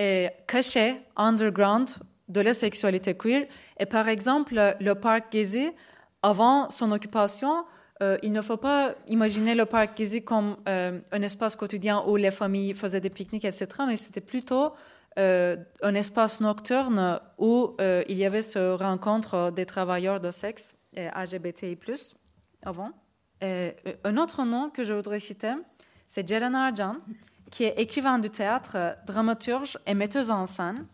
[0.01, 1.91] euh, cachés, underground,
[2.29, 3.49] de la sexualité queer.
[3.81, 5.73] Et par exemple, le parc Gezi,
[6.25, 7.65] avant son occupation,
[8.03, 12.17] Euh, il ne faut pas imaginer le parc Gezi comme euh, un espace quotidien où
[12.17, 13.67] les familles faisaient des pique-niques, etc.
[13.87, 14.73] Mais c'était plutôt
[15.19, 21.79] euh, un espace nocturne où il y avait ce rencontre des travailleurs de sexe LGBTI+,
[22.65, 22.91] avant.
[23.43, 25.55] Un autre nom que je voudrais citer,
[26.09, 26.97] c'est Jelena Arjan,
[27.51, 30.87] qui est écrivain du théâtre, dramaturge et metteuse en scène,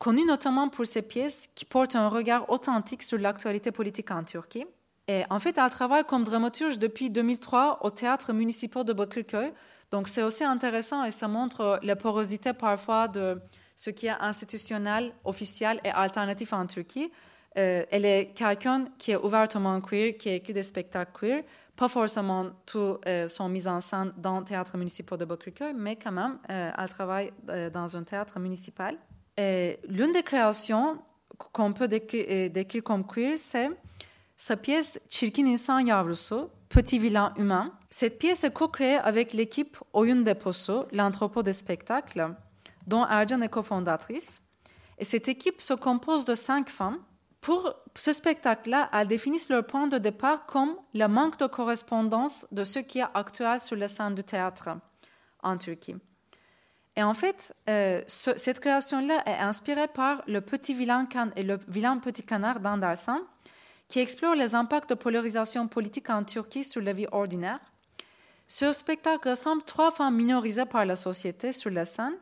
[0.00, 4.64] connue notamment pour ses pièces qui portent un regard authentique sur l'actualité politique en Turquie.
[5.06, 9.52] Et en fait, elle travaille comme dramaturge depuis 2003 au théâtre municipal de Bakırköy.
[9.90, 13.40] Donc, c'est aussi intéressant et ça montre la porosité parfois de
[13.76, 17.10] ce qui est institutionnel, officiel et alternatif en Turquie.
[17.58, 21.42] Euh, elle est quelqu'un qui est ouvertement queer, qui écrit des spectacles queer,
[21.76, 25.96] pas forcément tout euh, sont mis en scène dans le théâtre municipal de Bakırköy, mais
[25.96, 28.96] quand même, euh, elle travaille euh, dans un théâtre municipal.
[29.88, 30.98] L'une des créations
[31.52, 33.70] qu'on peut décrire, euh, décrire comme queer, c'est
[34.36, 37.72] sa pièce Çirkin İnsan Yavrusu, Petit Vilain Humain.
[37.90, 42.34] Cette pièce est co-créée avec l'équipe Oyun Deposu, l'entrepôt des spectacles,
[42.86, 44.40] dont Ercan est cofondatrice.
[44.98, 46.98] Et cette équipe se compose de cinq femmes.
[47.40, 52.64] Pour ce spectacle-là, elles définissent leur point de départ comme le manque de correspondance de
[52.64, 54.68] ce qui est actuel sur la scène du théâtre
[55.42, 55.96] en Turquie.
[56.96, 61.42] Et en fait, euh, ce- cette création-là est inspirée par le petit vilain can- et
[61.42, 63.20] le vilain petit canard d'Andersen,
[63.88, 67.60] qui explore les impacts de polarisation politique en Turquie sur la vie ordinaire.
[68.46, 72.14] Ce spectacle rassemble trois femmes minorisées par la société sur la scène.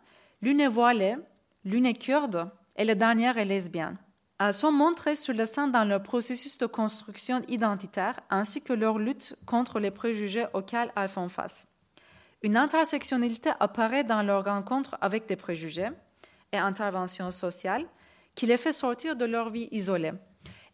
[0.42, 1.16] L'une est voilée,
[1.64, 3.96] l'une est kurde et la dernière est lesbienne.
[4.38, 8.98] Elles sont montrées sur la scène dans leur processus de construction identitaire ainsi que leur
[8.98, 11.66] lutte contre les préjugés auxquels elles font face.
[12.43, 15.89] Une intersectionnalité apparaît dans leur rencontre avec des préjugés
[16.53, 17.86] et interventions sociales
[18.34, 20.12] qui les fait sortir de leur vie isolée.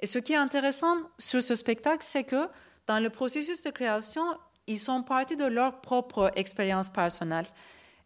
[0.00, 2.48] Et ce qui est intéressant sur ce spectacle, c'est que
[2.86, 4.24] dans le processus de création,
[4.66, 7.46] ils sont partis de leur propre expérience personnelle.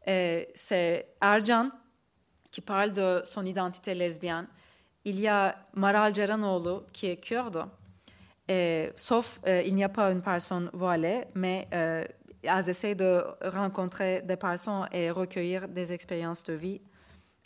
[0.07, 1.71] C'est Arjan
[2.51, 4.47] qui parle de son identité lesbienne.
[5.05, 7.65] Il y a Maral Ceranoğlu qui est kurde,
[8.97, 12.05] sauf euh, il n'y a pas une personne voilée, mais euh,
[12.43, 16.81] elles essaient de rencontrer des personnes et recueillir des expériences de vie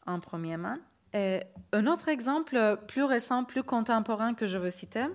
[0.07, 0.78] en premier main.
[1.14, 5.07] Un autre exemple plus récent, plus contemporain que je veux citer,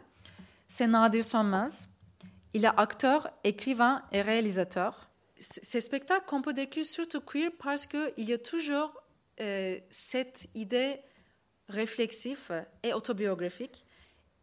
[0.68, 1.88] c'est Nadir Sönmez.
[2.54, 5.10] Il est acteur, écrivain et réalisateur.
[5.40, 8.92] Ces spectacles qu'on peut décrire surtout queer parce qu'il y a toujours
[9.40, 11.00] euh, cette idée
[11.70, 13.86] réflexive et autobiographique.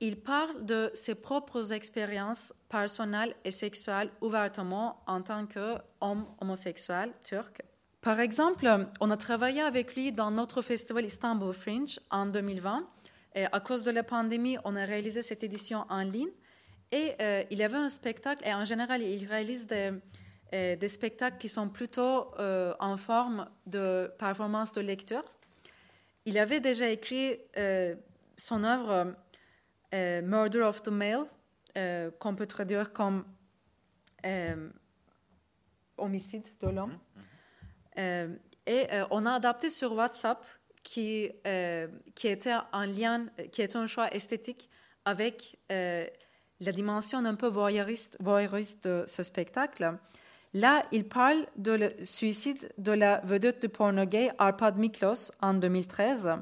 [0.06, 7.62] Il parle de ses propres expériences personnelles et sexuelles ouvertement en tant qu'homme homosexuel turc.
[8.02, 8.68] Par exemple,
[9.00, 12.86] on a travaillé avec lui dans notre festival Istanbul Fringe en 2020.
[13.34, 16.28] Et à cause de la pandémie, on a réalisé cette édition en ligne.
[16.92, 19.90] Et euh, il avait un spectacle, et en général, il réalise des,
[20.52, 25.24] euh, spectacles qui sont plutôt euh, en forme de performance de lecteur.
[26.26, 27.94] Il avait déjà écrit euh,
[28.36, 29.14] son œuvre
[29.94, 31.24] euh, Murder of the Male,
[31.78, 33.24] euh, qu'on peut traduire comme
[34.24, 34.68] euh,
[35.96, 36.98] homicide de l'homme.
[37.98, 38.34] Euh,
[38.66, 40.44] et euh, on a adapté sur WhatsApp
[40.82, 41.30] qui,
[42.14, 44.68] qui était en lien, qui était un choix esthétique
[45.06, 49.96] avec la dimension un peu voyeuriste, voyeuriste de ce spectacle.
[50.52, 55.54] Là, il parle de le suicide de la vedette du porno gay Arpad Miklos en
[55.54, 56.34] 2013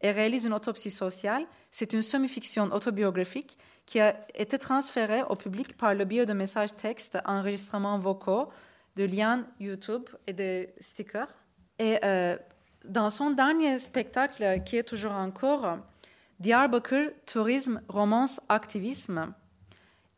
[0.00, 1.44] et réalise une autopsie sociale.
[1.70, 6.74] C'est une semi-fiction autobiographique qui a été transférée au public par le biais de messages
[6.74, 8.48] textes, enregistrements vocaux,
[8.96, 11.28] de liens YouTube et de stickers.
[11.78, 12.36] Et euh,
[12.84, 15.78] dans son dernier spectacle, qui est toujours en cours,
[16.40, 19.32] Diyarbakır Tourisme, Romance, Activisme,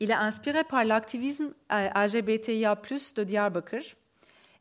[0.01, 2.75] il est inspiré par l'activisme LGBTIA+,
[3.17, 3.97] de Diyarbakır.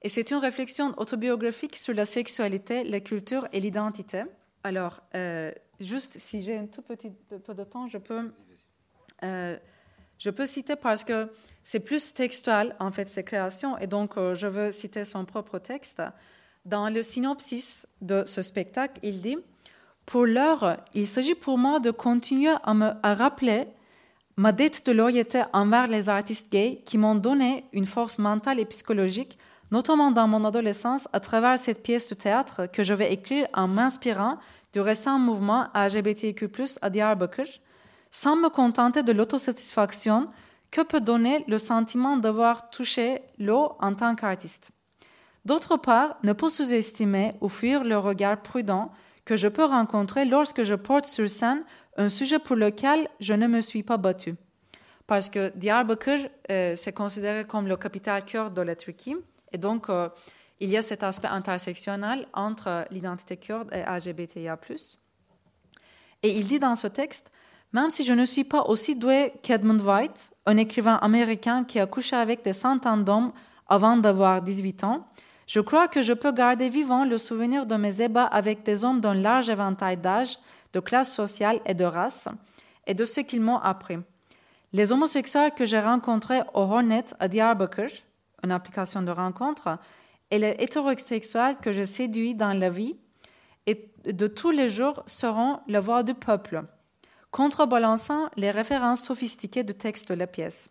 [0.01, 4.23] Et c'est une réflexion autobiographique sur la sexualité, la culture et l'identité.
[4.63, 7.11] Alors, euh, juste si j'ai un tout petit
[7.45, 8.31] peu de temps, je peux,
[9.23, 9.57] euh,
[10.17, 11.29] je peux citer parce que
[11.63, 15.59] c'est plus textuel, en fait, ces créations, et donc euh, je veux citer son propre
[15.59, 16.01] texte.
[16.65, 19.37] Dans le synopsis de ce spectacle, il dit
[20.05, 23.67] Pour l'heure, il s'agit pour moi de continuer à me à rappeler
[24.35, 28.65] ma dette de loyauté envers les artistes gays qui m'ont donné une force mentale et
[28.65, 29.37] psychologique,
[29.69, 33.67] notamment dans mon adolescence, à travers cette pièce de théâtre que je vais écrire en
[33.67, 34.37] m'inspirant
[34.73, 36.47] du récent mouvement LGBTQ+,
[36.81, 37.47] à Diyarbakır,
[38.11, 40.29] sans me contenter de l'autosatisfaction
[40.71, 44.71] que peut donner le sentiment d'avoir touché l'eau en tant qu'artiste?
[45.45, 48.91] D'autre part, ne pas sous-estimer ou fuir le regard prudent
[49.25, 51.63] que je peux rencontrer lorsque je porte sur scène
[51.97, 54.35] un sujet pour lequel je ne me suis pas battue.
[55.07, 59.15] parce que Diyarbakir, euh, c'est considéré comme le capital kurde de la Turquie.
[59.51, 60.07] Et donc, euh,
[60.59, 64.57] il y a cet aspect intersectionnel entre l'identité kurde et LGBTIA+.
[66.23, 67.31] Et il dit dans ce texte,
[67.71, 71.85] même si je ne suis pas aussi doué qu'Edmund White, un écrivain américain qui a
[71.85, 73.31] couché avec des centaines d'hommes
[73.67, 75.07] avant d'avoir 18 ans,
[75.47, 79.01] je crois que je peux garder vivant le souvenir de mes ébats avec des hommes
[79.01, 80.37] d'un large éventail d'âge,
[80.73, 82.27] de classe sociale et de race,
[82.85, 83.97] et de ce qu'ils m'ont appris.
[84.73, 87.89] Les homosexuels que j'ai rencontrés au Hornet à Diyarbakir,
[88.43, 89.79] une application de rencontre,
[90.31, 92.95] et les hétérosexuels que j'ai séduits dans la vie
[93.65, 96.63] et de tous les jours seront la voix du peuple,
[97.31, 100.69] contrebalançant les références sophistiquées du texte de la pièce.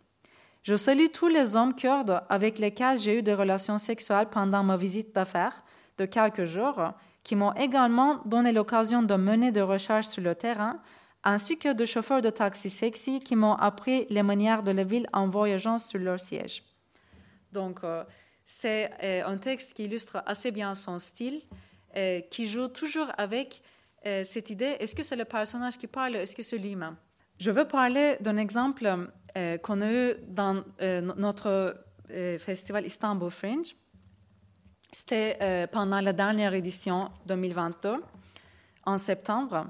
[0.63, 4.75] Je salue tous les hommes kurdes avec lesquels j'ai eu des relations sexuelles pendant ma
[4.75, 5.63] visite d'affaires
[5.97, 6.93] de quelques jours,
[7.23, 10.79] qui m'ont également donné l'occasion de mener des recherches sur le terrain,
[11.23, 15.07] ainsi que de chauffeurs de taxi sexy qui m'ont appris les manières de la ville
[15.13, 16.63] en voyageant sur leur siège.
[17.51, 18.03] Donc, euh,
[18.51, 21.39] c'est euh, un texte qui illustre assez bien son style,
[21.95, 23.61] euh, qui joue toujours avec
[24.07, 26.95] euh, cette idée est-ce que c'est le personnage qui parle, est-ce que c'est lui-même?
[27.37, 29.07] Je veux parler d'un exemple
[29.61, 31.77] qu'on a eu dans no- notre
[32.39, 33.75] festival Istanbul Fringe.
[34.91, 38.03] C'était pendant la dernière édition 2022,
[38.85, 39.67] en septembre.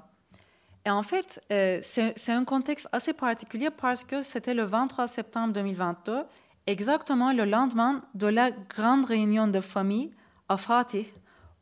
[0.86, 1.44] Et en fait,
[1.84, 6.24] c'est un contexte assez particulier parce que c'était le 23 septembre 2022,
[6.70, 10.12] exactement le lendemain de la grande réunion de famille
[10.48, 11.12] à Fatih,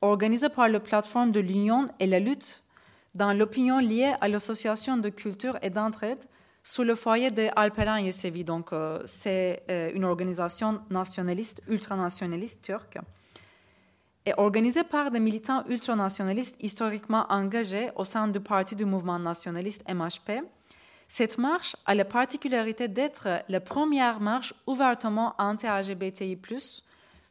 [0.02, 2.60] organisée par la plateforme de l'Union et la lutte
[3.16, 6.20] dans l'opinion liée à l'association de culture et d'entraide
[6.64, 8.44] sous le foyer de Alperen Yesevi.
[8.44, 12.98] Donc, euh, c'est euh, une organisation nationaliste, ultranationaliste turque
[14.28, 19.84] est organisée par des militants ultranationalistes historiquement engagés au sein du parti du mouvement nationaliste
[19.88, 20.44] MHP.
[21.08, 26.38] Cette marche a la particularité d'être la première marche ouvertement anti-LGBTI+,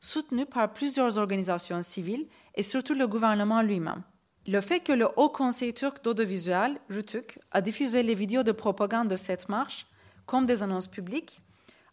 [0.00, 4.02] soutenue par plusieurs organisations civiles et surtout le gouvernement lui-même.
[4.46, 9.08] Le fait que le Haut Conseil turc d'audiovisuel, RTÜK, a diffusé les vidéos de propagande
[9.08, 9.86] de cette marche
[10.24, 11.40] comme des annonces publiques,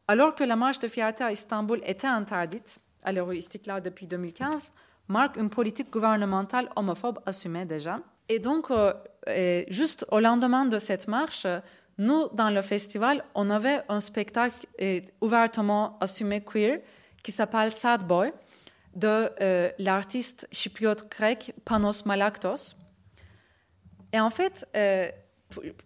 [0.08, 4.72] alors que la marche de fierté à Istanbul était interdite à rue Istiklal depuis 2015,
[5.08, 8.00] marque une politique gouvernementale homophobe assumée déjà.
[8.30, 8.94] Et donc, euh,
[9.70, 11.46] juste au lendemain de cette marche,
[11.98, 14.68] nous, dans le festival, on avait un spectacle
[15.22, 16.80] ouvertement assumé queer
[17.24, 18.34] qui s'appelle Sad Boy
[18.96, 22.76] de euh, l'artiste chypriote grec Panos Malaktos.
[24.12, 25.10] Et en fait, euh,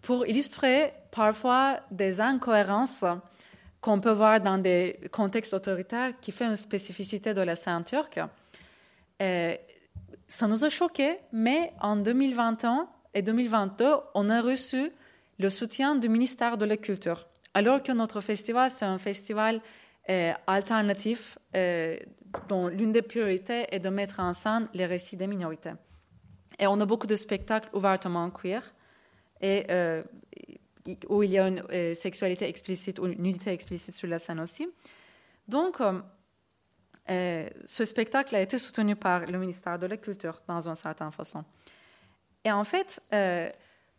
[0.02, 3.04] pour, illustrer parfois des incohérences
[3.80, 8.20] qu'on peut voir dans des contextes autoritaires qui fait une spécificité de la scène turque,
[9.22, 9.56] euh,
[10.26, 14.92] ça nous a choqué, mais en 2021 et 2022, on a reçu
[15.40, 17.26] le soutien du ministère de la Culture.
[17.52, 19.60] Alors que notre festival, c'est un festival
[20.08, 21.96] euh, alternatif euh,
[22.48, 25.72] dont l'une des priorités est de mettre en scène les récits des minorités.
[26.60, 28.62] Et on a beaucoup de spectacles ouvertement queer
[29.40, 30.04] et euh,
[31.08, 34.68] où il y a une sexualité explicite ou une nudité explicite sur la scène aussi.
[35.48, 35.78] Donc,
[37.08, 41.44] ce spectacle a été soutenu par le ministère de la Culture dans une certaine façon.
[42.44, 43.50] Et en fait, euh,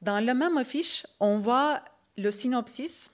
[0.02, 1.82] dans le même affiche, on voit
[2.18, 3.12] le synopsis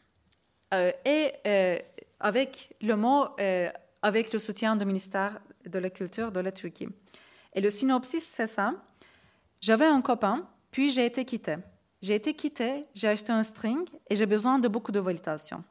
[0.74, 1.78] euh, et euh,
[2.20, 3.28] avec le mot
[4.02, 6.88] avec le soutien du ministère de la Culture de la Turquie.
[7.54, 8.74] Et le synopsis, c'est ça.
[9.62, 11.58] J'avais un copain, puis j'ai été quittée.
[12.02, 15.64] J'ai été quittée, j'ai acheté un string et j'ai besoin de beaucoup de validation.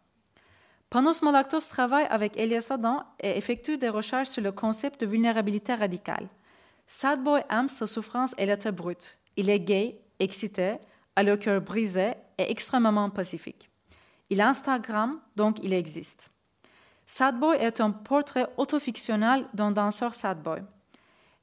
[0.91, 5.75] Panos Malaktos travaille avec Elias Adam et effectue des recherches sur le concept de vulnérabilité
[5.75, 6.29] radicale.
[6.87, 9.19] Sad Boy aime sa souffrance et l'état brut.
[9.37, 10.77] Il est gay, excité,
[11.17, 13.71] a le cœur brisé et extrêmement pacifique.
[14.31, 16.31] Il a Instagram, donc il existe.
[17.07, 20.61] Sad Boy est un portrait autofictionnel d'un danseur sad boy.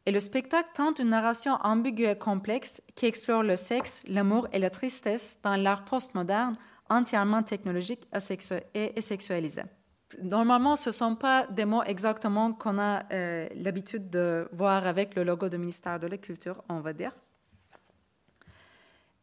[0.08, 4.58] Et le spectacle tente une narration ambiguë et complexe qui explore le sexe, l'amour et
[4.58, 6.58] la tristesse dans l'art postmoderne
[6.90, 8.08] entièrement technologique
[8.74, 9.62] et sexualisé.
[10.22, 15.16] Normalement, ce ne sont pas des mots exactement qu'on a euh, l'habitude de voir avec
[15.16, 17.12] le logo du ministère de la Culture, on va dire.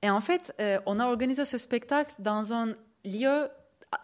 [0.03, 2.75] Et en fait, euh, on a organisé ce spectacle dans un
[3.05, 3.49] lieu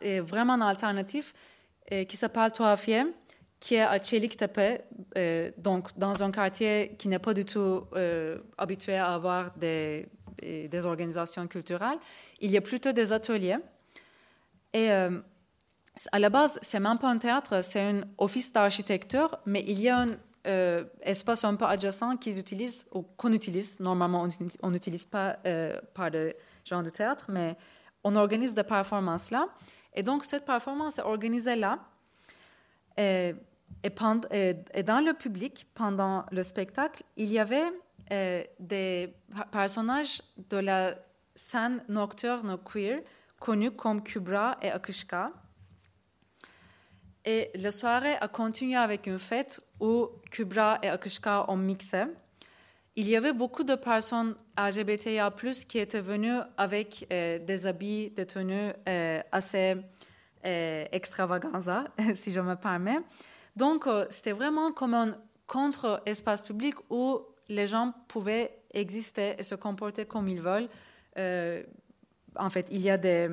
[0.05, 1.35] euh, vraiment alternatif
[1.93, 3.05] euh, qui s'appelle Tuhafie,
[3.61, 4.85] qui est à Çeliktepe,
[5.57, 7.87] donc dans un quartier qui n'est pas du tout
[8.59, 10.07] habitué à avoir des,
[10.85, 11.97] organisations culturelles.
[12.41, 13.57] Il y a plutôt des ateliers.
[14.75, 19.81] Et à la base, c'est même pas un théâtre, c'est un office d'architecture, mais il
[19.81, 23.81] y a un euh, espace un peu adjacent qu'ils utilisent ou qu'on utilise.
[23.81, 24.29] Normalement,
[24.63, 26.35] on n'utilise pas euh, par le
[26.65, 27.57] genre de théâtre, mais
[28.03, 29.49] on organise des performances là.
[29.95, 31.79] Et donc, cette performance est organisée là.
[32.97, 33.35] Et,
[33.83, 37.65] et pend- et- dans le public, pendant le spectacle, il y avait
[38.13, 39.15] euh, des
[39.51, 40.21] personnages
[40.51, 40.95] de la
[41.35, 43.01] scène nocturne queer
[43.41, 45.31] connus comme Kubra et Akishka.
[47.25, 52.05] Et la soirée a continué avec une fête où Kubra et Akishka ont mixé.
[52.97, 55.35] Il y avait beaucoup de personnes LGBTIA+,
[55.67, 59.77] qui étaient venues avec euh, des habits, des tenues euh, assez
[60.47, 60.85] euh,
[62.15, 62.99] si je me permets.
[63.57, 65.17] Donc, euh, c'était vraiment comme un
[65.47, 70.69] contre-espace public où les gens pouvaient exister et se comporter comme ils veulent.
[72.37, 73.31] En fait, il y a des,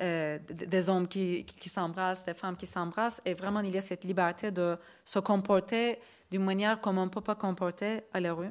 [0.00, 3.80] euh, des hommes qui, qui s'embrassent, des femmes qui s'embrassent, et vraiment, il y a
[3.80, 5.98] cette liberté de se comporter
[6.30, 8.50] d'une manière comme on ne peut pas comporter à la rue.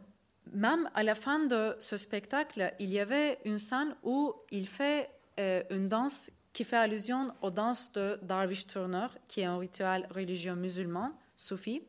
[0.54, 5.10] Même à la fin de ce spectacle, il y avait une scène où il fait
[5.40, 10.08] euh, une danse qui fait allusion aux danses de Darwish Turner, qui est un rituel
[10.10, 11.84] religieux musulman, soufi.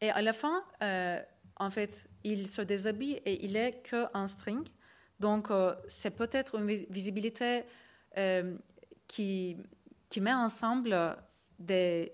[0.00, 1.20] Et à la fin, euh,
[1.56, 4.62] en fait, il se déshabille et il est que en string.
[5.18, 5.48] Donc,
[5.88, 7.64] c'est peut-être une vis- visibilité
[9.10, 9.56] qui,
[10.20, 11.16] met ensemble
[11.58, 12.12] des,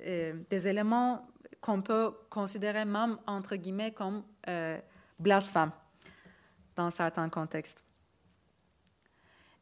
[0.00, 1.26] euh, des éléments
[1.60, 4.78] qu'on peut considérer même, entre guillemets, comme euh,
[5.18, 5.72] blasphèmes
[6.76, 7.82] dans certains contextes.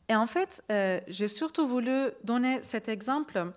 [0.08, 3.52] Et en fait, euh, j'ai surtout voulu donner cet exemple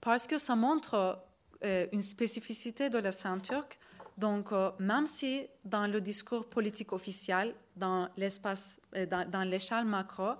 [0.00, 1.18] parce que ça montre
[1.64, 3.78] euh, une spécificité de la scène turque.
[4.16, 10.34] Donc, euh, même si dans le discours politique officiel, dans l'espace, euh, dans, l'échelle macro,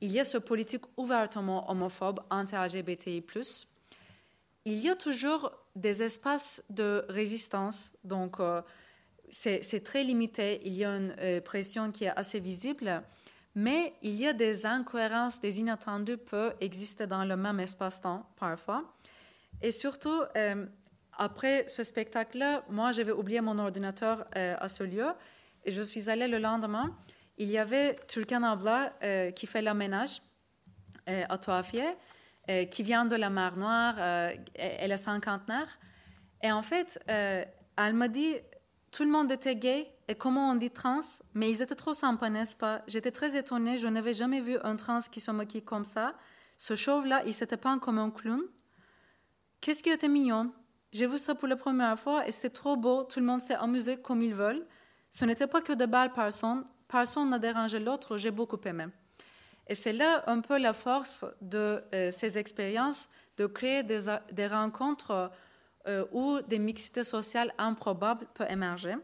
[0.00, 3.24] il y a ce politique ouvertement homophobe, anti-LGBTI+,
[4.66, 7.92] il y a toujours des espaces de résistance.
[8.04, 8.60] Donc, euh,
[9.30, 10.60] c'est très limité.
[10.64, 13.02] Il y a une pression qui est assez visible,
[13.54, 18.84] mais il y a des incohérences, des inattendus peuvent exister dans le même espace-temps parfois.
[19.60, 20.22] Et surtout,
[21.18, 25.08] après ce spectacle-là, moi, j'avais oublié mon ordinateur euh, à ce lieu
[25.64, 26.96] et je suis allée le lendemain.
[27.36, 30.22] Il y avait Turkan Abla euh, qui fait l'aménage
[31.08, 31.84] euh, à Toafié,
[32.48, 35.78] euh, qui vient de la mer Noire, euh, elle est cinquantenaire.
[36.42, 38.36] Et en fait, elle m'a dit,
[38.90, 41.00] tout le monde était gay, et comment on dit trans,
[41.32, 42.82] mais ils étaient trop sympas, n'est-ce pas?
[42.86, 46.14] J'étais très étonnée, je n'avais jamais vu un trans qui se maquille comme ça.
[46.58, 48.42] Ce chauve-là, il s'était peint comme un clown.
[49.60, 50.52] Qu'est-ce qui était mignon?
[50.94, 53.56] J'ai vu ça pour la première fois et c'était trop beau, tout le monde s'est
[53.56, 54.64] amusé comme ils veulent.
[55.10, 58.86] Ce n'était pas que de belles personnes, personne n'a dérangé l'autre, j'ai beaucoup aimé.
[59.66, 64.46] Et c'est là un peu la force de euh, ces expériences, de créer des, des
[64.46, 65.32] rencontres
[65.88, 68.94] euh, où des mixités sociales improbables peuvent émerger.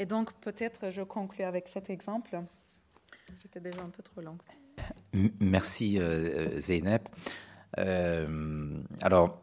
[0.00, 2.42] Et donc, peut-être je conclue avec cet exemple.
[3.40, 4.42] J'étais déjà un peu trop longue.
[5.40, 7.08] Merci euh, Zeynep.
[7.78, 9.42] Euh, alors,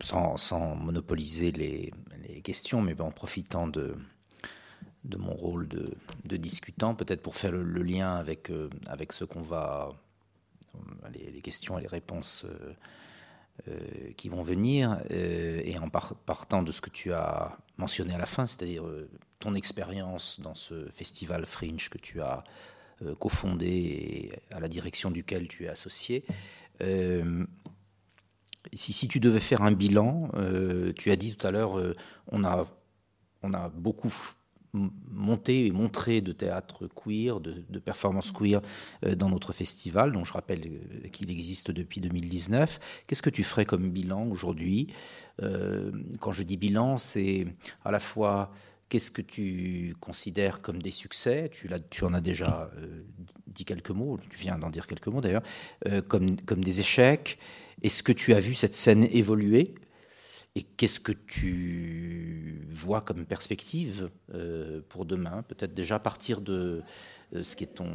[0.00, 1.92] sans, monopoliser les,
[2.42, 3.96] questions, mais en profitant de,
[5.16, 9.92] mon rôle de, discutant, peut-être pour faire le, lien avec, euh, avec ce qu'on va,
[11.12, 12.74] les, les questions et les réponses euh,
[13.68, 18.12] euh, qui vont venir, euh, et en par- partant de ce que tu as mentionné
[18.12, 19.08] à la fin, c'est-à-dire euh,
[19.38, 22.42] ton expérience dans ce festival Fringe que tu as
[23.02, 26.24] euh, cofondé et à la direction duquel tu es associé.
[26.82, 27.44] Euh,
[28.72, 31.94] si, si tu devais faire un bilan, euh, tu as dit tout à l'heure, euh,
[32.28, 32.66] on, a,
[33.42, 34.12] on a beaucoup
[34.72, 38.60] monté et montré de théâtre queer, de, de performances queer
[39.04, 42.80] euh, dans notre festival, dont je rappelle qu'il existe depuis 2019.
[43.06, 44.88] Qu'est-ce que tu ferais comme bilan aujourd'hui?
[46.20, 47.48] Quand je dis bilan, c'est
[47.84, 48.52] à la fois
[48.88, 51.50] qu'est-ce que tu considères comme des succès?
[51.50, 53.02] Tu, en as déjà euh,
[53.46, 55.42] dit quelques mots, tu viens d'en dire quelques mots d'ailleurs,
[55.88, 57.38] euh, comme, des échecs.
[57.82, 59.74] Est-ce que tu as vu cette scène évoluer?
[60.54, 65.42] Et qu'est-ce que tu vois comme perspective euh, pour demain?
[65.42, 66.82] Peut-être déjà à partir de
[67.42, 67.90] ce qui est ton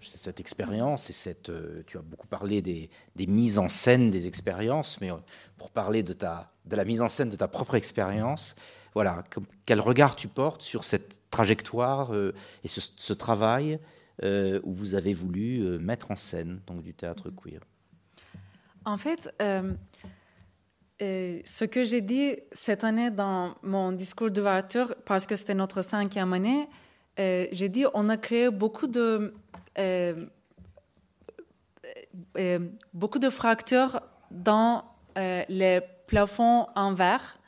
[0.00, 1.50] cette expérience et cette.
[1.86, 5.10] tu as beaucoup parlé des, des mises en scène des expériences, mais
[5.56, 8.56] pour parler de ta de la mise en scène de ta propre expérience,
[8.94, 9.24] voilà,
[9.66, 13.78] quel regard tu portes sur cette trajectoire euh, et ce, ce travail
[14.22, 17.60] euh, où vous avez voulu euh, mettre en scène donc du théâtre queer?
[18.84, 19.34] En fait,
[21.00, 26.34] ce que j'ai dit cette année dans mon discours d'ouverture, parce que c'était notre cinquième
[26.34, 26.68] année,
[27.16, 29.32] j'ai dit on a créé beaucoup de
[32.92, 34.84] beaucoup de fractures dans
[35.16, 37.38] euh, les plafonds en verre.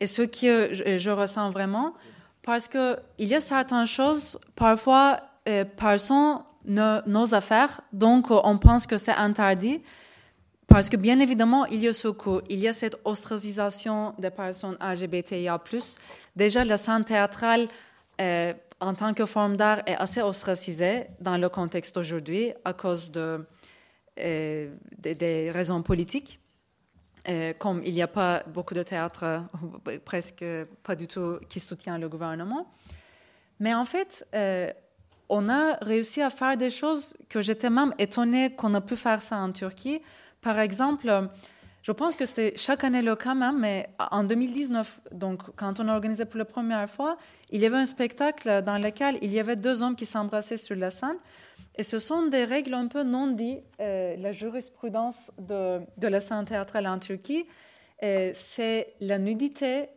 [0.00, 1.94] Et ce que je, ressens vraiment,
[2.42, 8.58] parce que il y a certaines choses, parfois, euh, personne nos, nos affaires, donc on
[8.58, 9.80] pense que c'est interdit.
[10.68, 14.30] Parce que bien évidemment, il y a ce coup, il y a cette ostracisation des
[14.30, 15.58] personnes LGBTIA+.
[16.36, 17.68] Déjà, la scène théâtrale,
[18.20, 23.10] euh, en tant que forme d'art, est assez ostracisée dans le contexte d'aujourd'hui à cause
[23.16, 24.68] euh,
[24.98, 26.38] des raisons politiques.
[27.28, 30.44] Euh, comme il n'y a pas beaucoup de théâtre, euh, presque
[30.82, 32.72] pas du tout, qui soutient le gouvernement.
[33.60, 34.72] Mais en fait, euh,
[35.28, 39.20] on a réussi à faire des choses que j'étais même étonnée qu'on a pu faire
[39.20, 40.00] ça en Turquie.
[40.40, 41.28] Par exemple,
[41.82, 45.88] je pense que c'était chaque année le cas même, mais en 2019, donc quand on
[45.88, 47.18] a organisé pour la première fois,
[47.50, 50.76] il y avait un spectacle dans lequel il y avait deux hommes qui s'embrassaient sur
[50.76, 51.18] la scène.
[51.78, 56.20] Et ce sont des règles un peu non dites, euh, la jurisprudence de, de la
[56.20, 57.46] scène théâtrale en Turquie.
[58.02, 59.88] Euh, c'est la nudité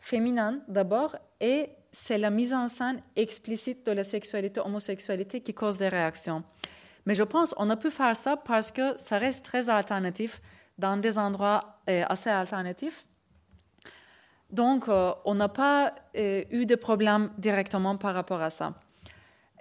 [0.00, 5.76] féminine d'abord et c'est la mise en scène explicite de la sexualité, homosexualité qui cause
[5.76, 6.44] des réactions.
[7.04, 10.40] Mais je pense qu'on a pu faire ça parce que ça reste très alternatif
[10.78, 13.06] dans des endroits euh, assez alternatifs.
[14.50, 18.72] Donc, on n'a pas eu de problème directement par rapport à ça.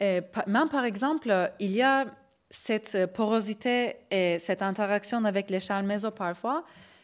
[0.02, 2.06] Euh, même par exemple, euh, il y a
[2.50, 6.64] cette euh, porosité et cette interaction avec les Charles Maison parfois,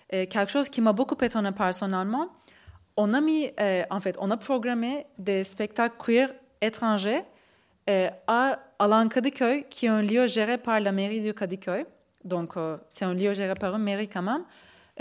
[0.10, 2.28] quelque chose qui m'a beaucoup étonné personnellement.
[2.98, 3.50] On a mis,
[3.90, 6.30] en fait, on a programmé des spectacles queer
[6.62, 7.24] étrangers
[8.28, 11.86] à Alan qui est un lieu géré par la mairie de Kadıköy.
[12.24, 12.54] Donc,
[12.92, 14.44] c'est un lieu géré par une mairie quand même,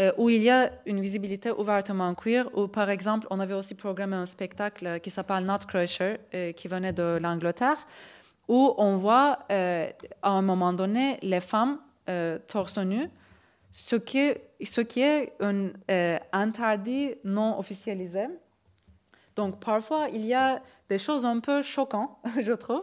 [0.01, 2.48] euh, où il y a une visibilité ouvertement queer.
[2.56, 6.66] Où, par exemple, on avait aussi programmé un spectacle euh, qui s'appelle Nutcrusher, euh, qui
[6.66, 7.86] venait de l'Angleterre,
[8.48, 11.78] où on voit à un moment donné les femmes
[12.48, 13.09] torse nu,
[13.70, 15.70] ce qui, est un
[16.32, 18.27] interdit non officialisé.
[19.36, 22.82] Donc, parfois, il y a des choses un peu choquantes, je trouve.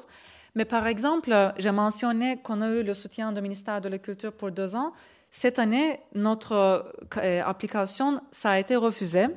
[0.56, 4.32] Mais par exemple, j'ai mentionné qu'on a eu le soutien du ministère de la Culture
[4.32, 4.94] pour deux ans.
[5.30, 9.28] Cette année, notre euh, application, ça a été refusé.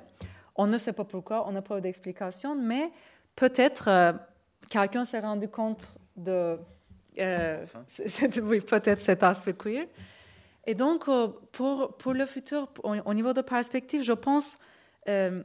[0.56, 2.90] On ne sait pas pourquoi, on n'a pas d'explication, mais
[3.36, 4.12] peut-être euh,
[4.68, 6.58] quelqu'un s'est rendu compte de
[7.18, 7.64] euh,
[8.42, 9.86] oui, peut-être cet aspect queer.
[10.66, 11.04] Et donc,
[11.50, 14.58] pour, pour le futur, au, au niveau de perspective, je pense
[15.08, 15.42] euh,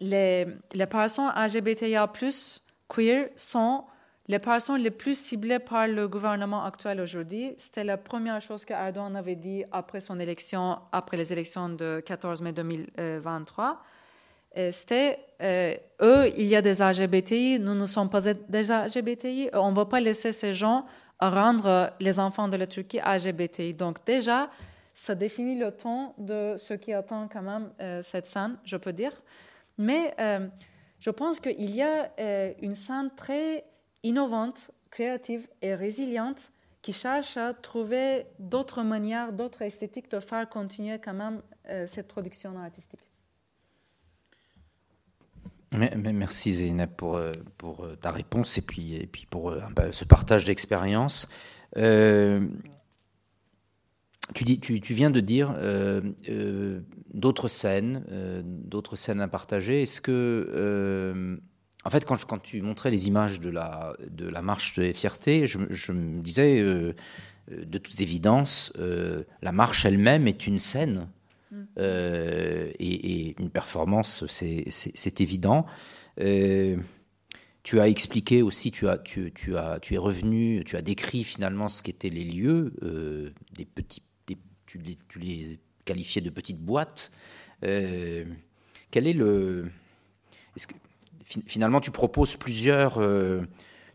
[0.00, 2.10] les, les personnes LGBTIA+,
[2.88, 3.84] queer, sont
[4.28, 7.54] les personnes les plus ciblées par le gouvernement actuel aujourd'hui.
[7.58, 12.02] C'était la première chose que Erdogan avait dit après son élection, après les élections de
[12.04, 13.82] 14 mai 2023.
[14.58, 19.50] Euh, C'était, euh, eux, il y a des LGBTI, nous ne sommes pas des LGBTI,
[19.52, 20.86] on ne va pas laisser ces gens
[21.20, 23.74] rendre les enfants de la Turquie LGBTI.
[23.74, 24.50] Donc déjà,
[24.96, 28.92] ça définit le ton de ce qui attend quand même euh, cette scène, je peux
[28.92, 29.12] dire.
[29.78, 30.48] Mais euh,
[30.98, 33.64] je pense qu'il y a euh, une scène très
[34.06, 41.00] innovante, créative et résiliente qui cherche à trouver d'autres manières, d'autres esthétiques de faire continuer
[41.04, 43.00] quand même euh, cette production artistique.
[45.72, 47.32] Merci Zeynep pour, euh,
[47.64, 49.52] euh, ta réponse et puis, pour
[49.90, 51.28] ce partage d'expérience.
[54.34, 55.56] Tu, viens de dire
[57.12, 58.04] d'autres scènes,
[58.44, 59.82] d'autres scènes à partager.
[59.82, 61.40] Est-ce que,
[61.86, 64.92] en fait, quand, je- quand tu montrais les images de la, de la marche de
[64.92, 66.92] fierté, je, me- je me disais, euh,
[67.52, 71.08] euh, de toute évidence, euh, la marche elle-même est une scène.
[71.78, 75.64] Euh, et, et une performance, c'est- évident.
[77.62, 81.24] Tu as expliqué aussi, tu, as, tu, tu, as, tu es revenu, tu as décrit
[81.24, 82.72] finalement ce qu'étaient les lieux,
[83.54, 84.36] des petits, des-
[84.66, 87.10] tu, les, tu les qualifiais de petites boîtes.
[87.62, 89.70] Quel est le.
[90.56, 90.74] Que,
[91.46, 92.98] finalement, tu proposes plusieurs.
[92.98, 93.42] euh,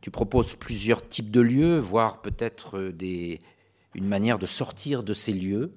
[0.02, 3.40] tu proposes plusieurs types de lieux, voire peut-être euh, des,
[3.94, 5.74] une manière de sortir de ces lieux.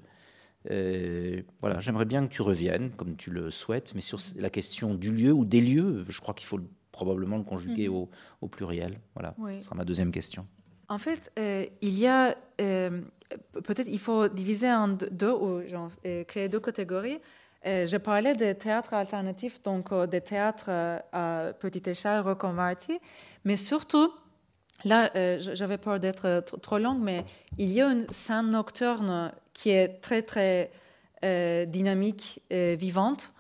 [0.71, 4.95] Euh, voilà, j'aimerais bien que tu reviennes, comme tu le souhaites, mais sur la question
[4.95, 8.09] du lieu ou des lieux, je crois qu'il faut le- probablement le conjuguer au,
[8.41, 8.99] au pluriel.
[9.15, 9.57] Voilà, Oui.
[9.57, 10.47] ce sera ma deuxième question.
[10.89, 15.91] En fait, euh, il y a peut-être il faut diviser en deux- ou genre,
[16.29, 17.19] créer deux catégories.
[17.67, 23.01] Euh, je parlais des théâtres alternatifs, donc euh, des théâtres euh, à petite échelle reconvertis,
[23.45, 24.13] mais surtout,
[24.85, 27.25] là, j'avais peur d'être tr- trop longue, mais
[27.57, 30.71] il y a une scène nocturne qui est très, très
[31.67, 33.33] dynamique vivante.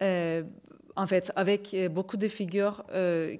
[0.00, 2.84] En fait, avec beaucoup de figures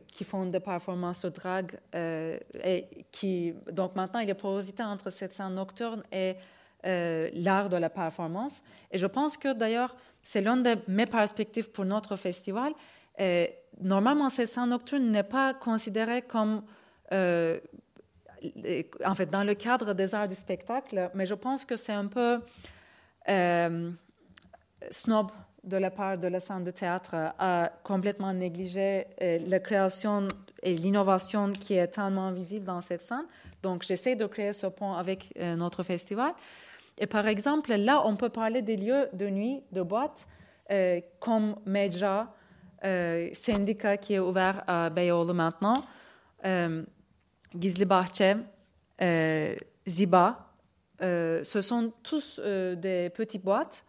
[0.09, 1.78] qui font des performances de drague.
[1.94, 6.35] et qui, donc maintenant, il y a porosité entre cette scène nocturne et
[6.82, 8.61] l'art de la performance.
[8.90, 9.94] Et je pense que d'ailleurs,
[10.27, 12.73] c'est l'une de mes perspectives pour notre festival.
[13.20, 13.47] Euh,
[13.81, 16.65] normalement, cette scène nocturne n'est pas considérée comme
[17.12, 17.61] euh,
[19.05, 22.09] en fait, dans le cadre des arts du spectacle, mais je pense que c'est un
[22.09, 22.40] peu
[23.28, 23.90] euh,
[24.90, 25.31] snob
[25.62, 30.27] de la part de la scène de théâtre à complètement négliger la création
[30.61, 33.27] et l'innovation qui est tellement visible dans cette scène.
[33.62, 36.32] Donc, j'essaie de créer ce pont avec notre festival.
[36.98, 40.27] Et par exemple, là, on peut parler des lieux de nuit, de boîtes,
[40.70, 42.32] euh, comme Medja,
[42.85, 45.82] euh, syndicat qui est ouvert à Beyoğlu maintenant,
[46.44, 46.82] euh,
[47.59, 48.36] Gizli Bahçe,
[49.01, 49.56] euh,
[49.86, 50.52] Ziba.
[51.02, 53.85] Euh, ce sont tous des petites boîtes.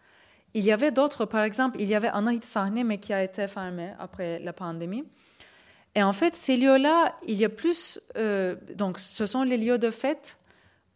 [0.54, 3.46] Il y avait d'autres, par exemple, il y avait Anahit Sahne, mais qui a été
[3.46, 5.04] fermé après la pandémie.
[5.94, 8.00] Et en fait, ces lieux-là, il y a plus.
[8.74, 10.38] donc, ce sont les lieux de fête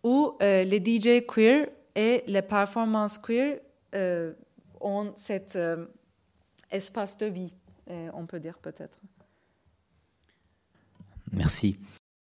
[0.02, 3.60] où les DJ queer et les performances queer
[3.94, 4.32] euh,
[4.80, 5.86] ont cet euh,
[6.70, 7.52] espace de vie,
[7.90, 8.98] euh, on peut dire peut-être.
[11.32, 11.78] Merci.